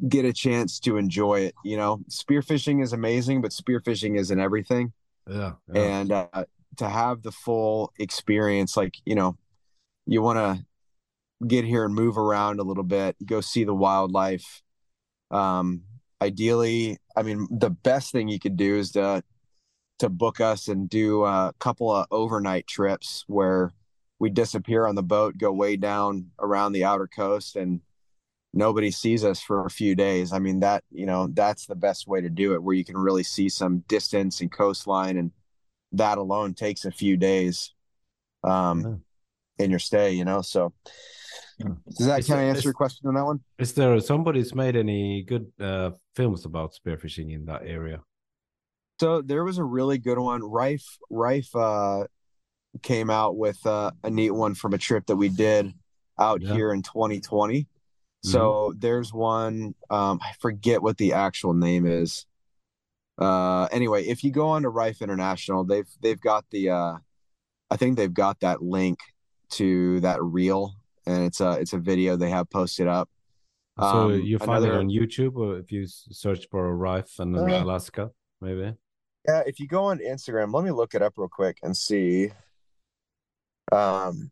[0.08, 1.56] get a chance to enjoy it.
[1.64, 4.92] You know, spearfishing is amazing, but spearfishing isn't everything.
[5.30, 5.54] Yeah.
[5.74, 5.82] yeah.
[5.82, 6.46] And uh,
[6.78, 9.38] to have the full experience, like, you know,
[10.06, 10.66] you want to
[11.46, 14.62] get here and move around a little bit, go see the wildlife.
[15.30, 15.84] Um,
[16.22, 19.24] ideally, I mean, the best thing you could do is to
[20.00, 23.72] to book us and do a couple of overnight trips where
[24.20, 27.82] we disappear on the boat, go way down around the outer coast, and
[28.54, 30.34] nobody sees us for a few days.
[30.34, 32.98] I mean, that, you know, that's the best way to do it, where you can
[32.98, 35.18] really see some distance and coastline.
[35.18, 35.32] And
[35.92, 37.74] that alone takes a few days
[38.44, 39.04] um,
[39.60, 39.66] yeah.
[39.66, 40.42] in your stay, you know?
[40.42, 40.74] So,
[41.60, 43.40] does that kind of answer your question on that one?
[43.58, 48.02] Is there somebody's made any good uh, films about spearfishing in that area?
[49.00, 50.42] So there was a really good one.
[50.42, 52.08] Riffe Riffe uh,
[52.82, 55.74] came out with uh, a neat one from a trip that we did
[56.20, 56.54] out yeah.
[56.54, 57.62] here in 2020.
[57.62, 58.30] Mm-hmm.
[58.30, 62.26] So there's one um, I forget what the actual name is.
[63.20, 66.98] Uh, anyway, if you go on to Riffe International, they've they've got the uh,
[67.70, 69.00] I think they've got that link
[69.52, 70.74] to that reel,
[71.08, 73.10] and it's a it's a video they have posted up.
[73.80, 74.74] So um, you find another...
[74.74, 78.74] it on YouTube, or if you search for Riffe and uh, Alaska, maybe.
[79.28, 82.32] Yeah, if you go on Instagram, let me look it up real quick and see.
[83.72, 84.32] Um,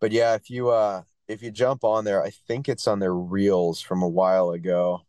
[0.00, 3.14] but yeah, if you uh if you jump on there, I think it's on their
[3.14, 5.02] reels from a while ago.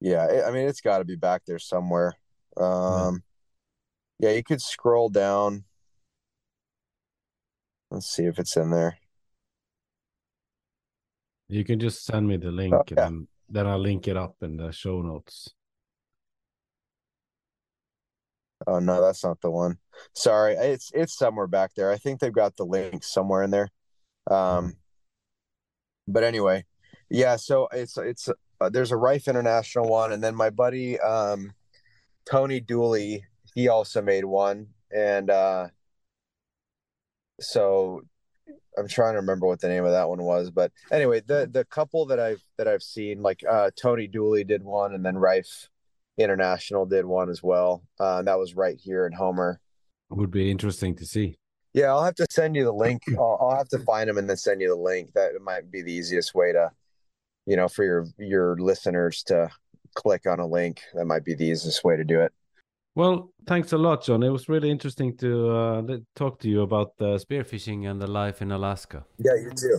[0.00, 2.14] Yeah, I mean it's got to be back there somewhere.
[2.56, 3.22] Um,
[4.18, 4.30] yeah.
[4.30, 5.64] you could scroll down.
[7.90, 8.98] Let's see if it's in there.
[11.48, 13.06] You can just send me the link oh, yeah.
[13.06, 15.48] and then I'll link it up in the show notes.
[18.66, 19.78] Oh no, that's not the one.
[20.14, 21.90] Sorry, it's it's somewhere back there.
[21.90, 23.70] I think they've got the link somewhere in there.
[24.30, 24.76] Um,
[26.06, 26.64] but anyway,
[27.08, 27.36] yeah.
[27.36, 28.28] So it's it's
[28.60, 31.52] uh, there's a Riffe International one, and then my buddy um,
[32.26, 33.24] Tony Dooley,
[33.58, 35.66] he also made one, and uh,
[37.40, 38.02] so
[38.78, 40.52] I'm trying to remember what the name of that one was.
[40.52, 44.62] But anyway, the the couple that I've that I've seen, like uh, Tony Dooley did
[44.62, 45.66] one, and then Riffe
[46.18, 47.82] International did one as well.
[47.98, 49.58] Uh, that was right here in Homer.
[50.10, 51.34] Would be interesting to see.
[51.74, 53.02] Yeah, I'll have to send you the link.
[53.18, 55.14] I'll, I'll have to find them and then send you the link.
[55.14, 56.70] That might be the easiest way to,
[57.44, 59.50] you know, for your your listeners to
[59.96, 60.80] click on a link.
[60.94, 62.32] That might be the easiest way to do it.
[62.98, 64.24] Well, thanks a lot, John.
[64.24, 65.82] It was really interesting to uh,
[66.16, 69.04] talk to you about the spearfishing and the life in Alaska.
[69.18, 69.78] Yeah, you too.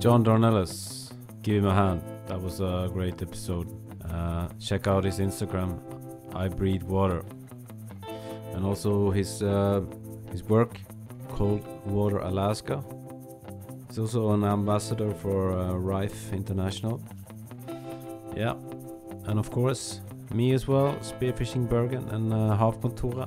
[0.00, 2.02] John Dornellas, give him a hand.
[2.26, 3.68] That was a great episode.
[4.04, 5.78] Uh, check out his Instagram,
[6.34, 7.22] I Breathe Water,
[8.52, 9.82] and also his uh,
[10.32, 10.80] his work,
[11.28, 12.82] Cold Water Alaska.
[13.98, 17.00] Also an ambassador for uh, Riffe International.
[18.36, 18.54] Yeah,
[19.26, 20.00] and of course,
[20.32, 23.26] me as well, Spearfishing Bergen and uh.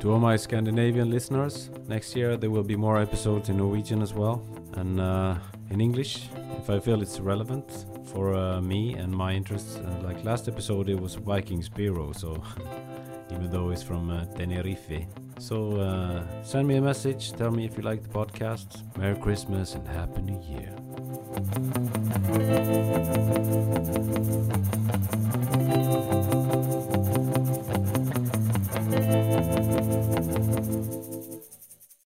[0.00, 4.14] To all my Scandinavian listeners, next year there will be more episodes in Norwegian as
[4.14, 4.42] well,
[4.74, 5.36] and uh,
[5.70, 6.28] in English,
[6.58, 9.78] if I feel it's relevant for uh, me and my interests.
[10.02, 12.42] Like last episode, it was Viking Spearo, so
[13.32, 15.06] even though it's from uh, Tenerife.
[15.42, 18.96] So uh, send me a message, tell me if you like the podcast.
[18.96, 20.72] Merry Christmas and Happy New Year.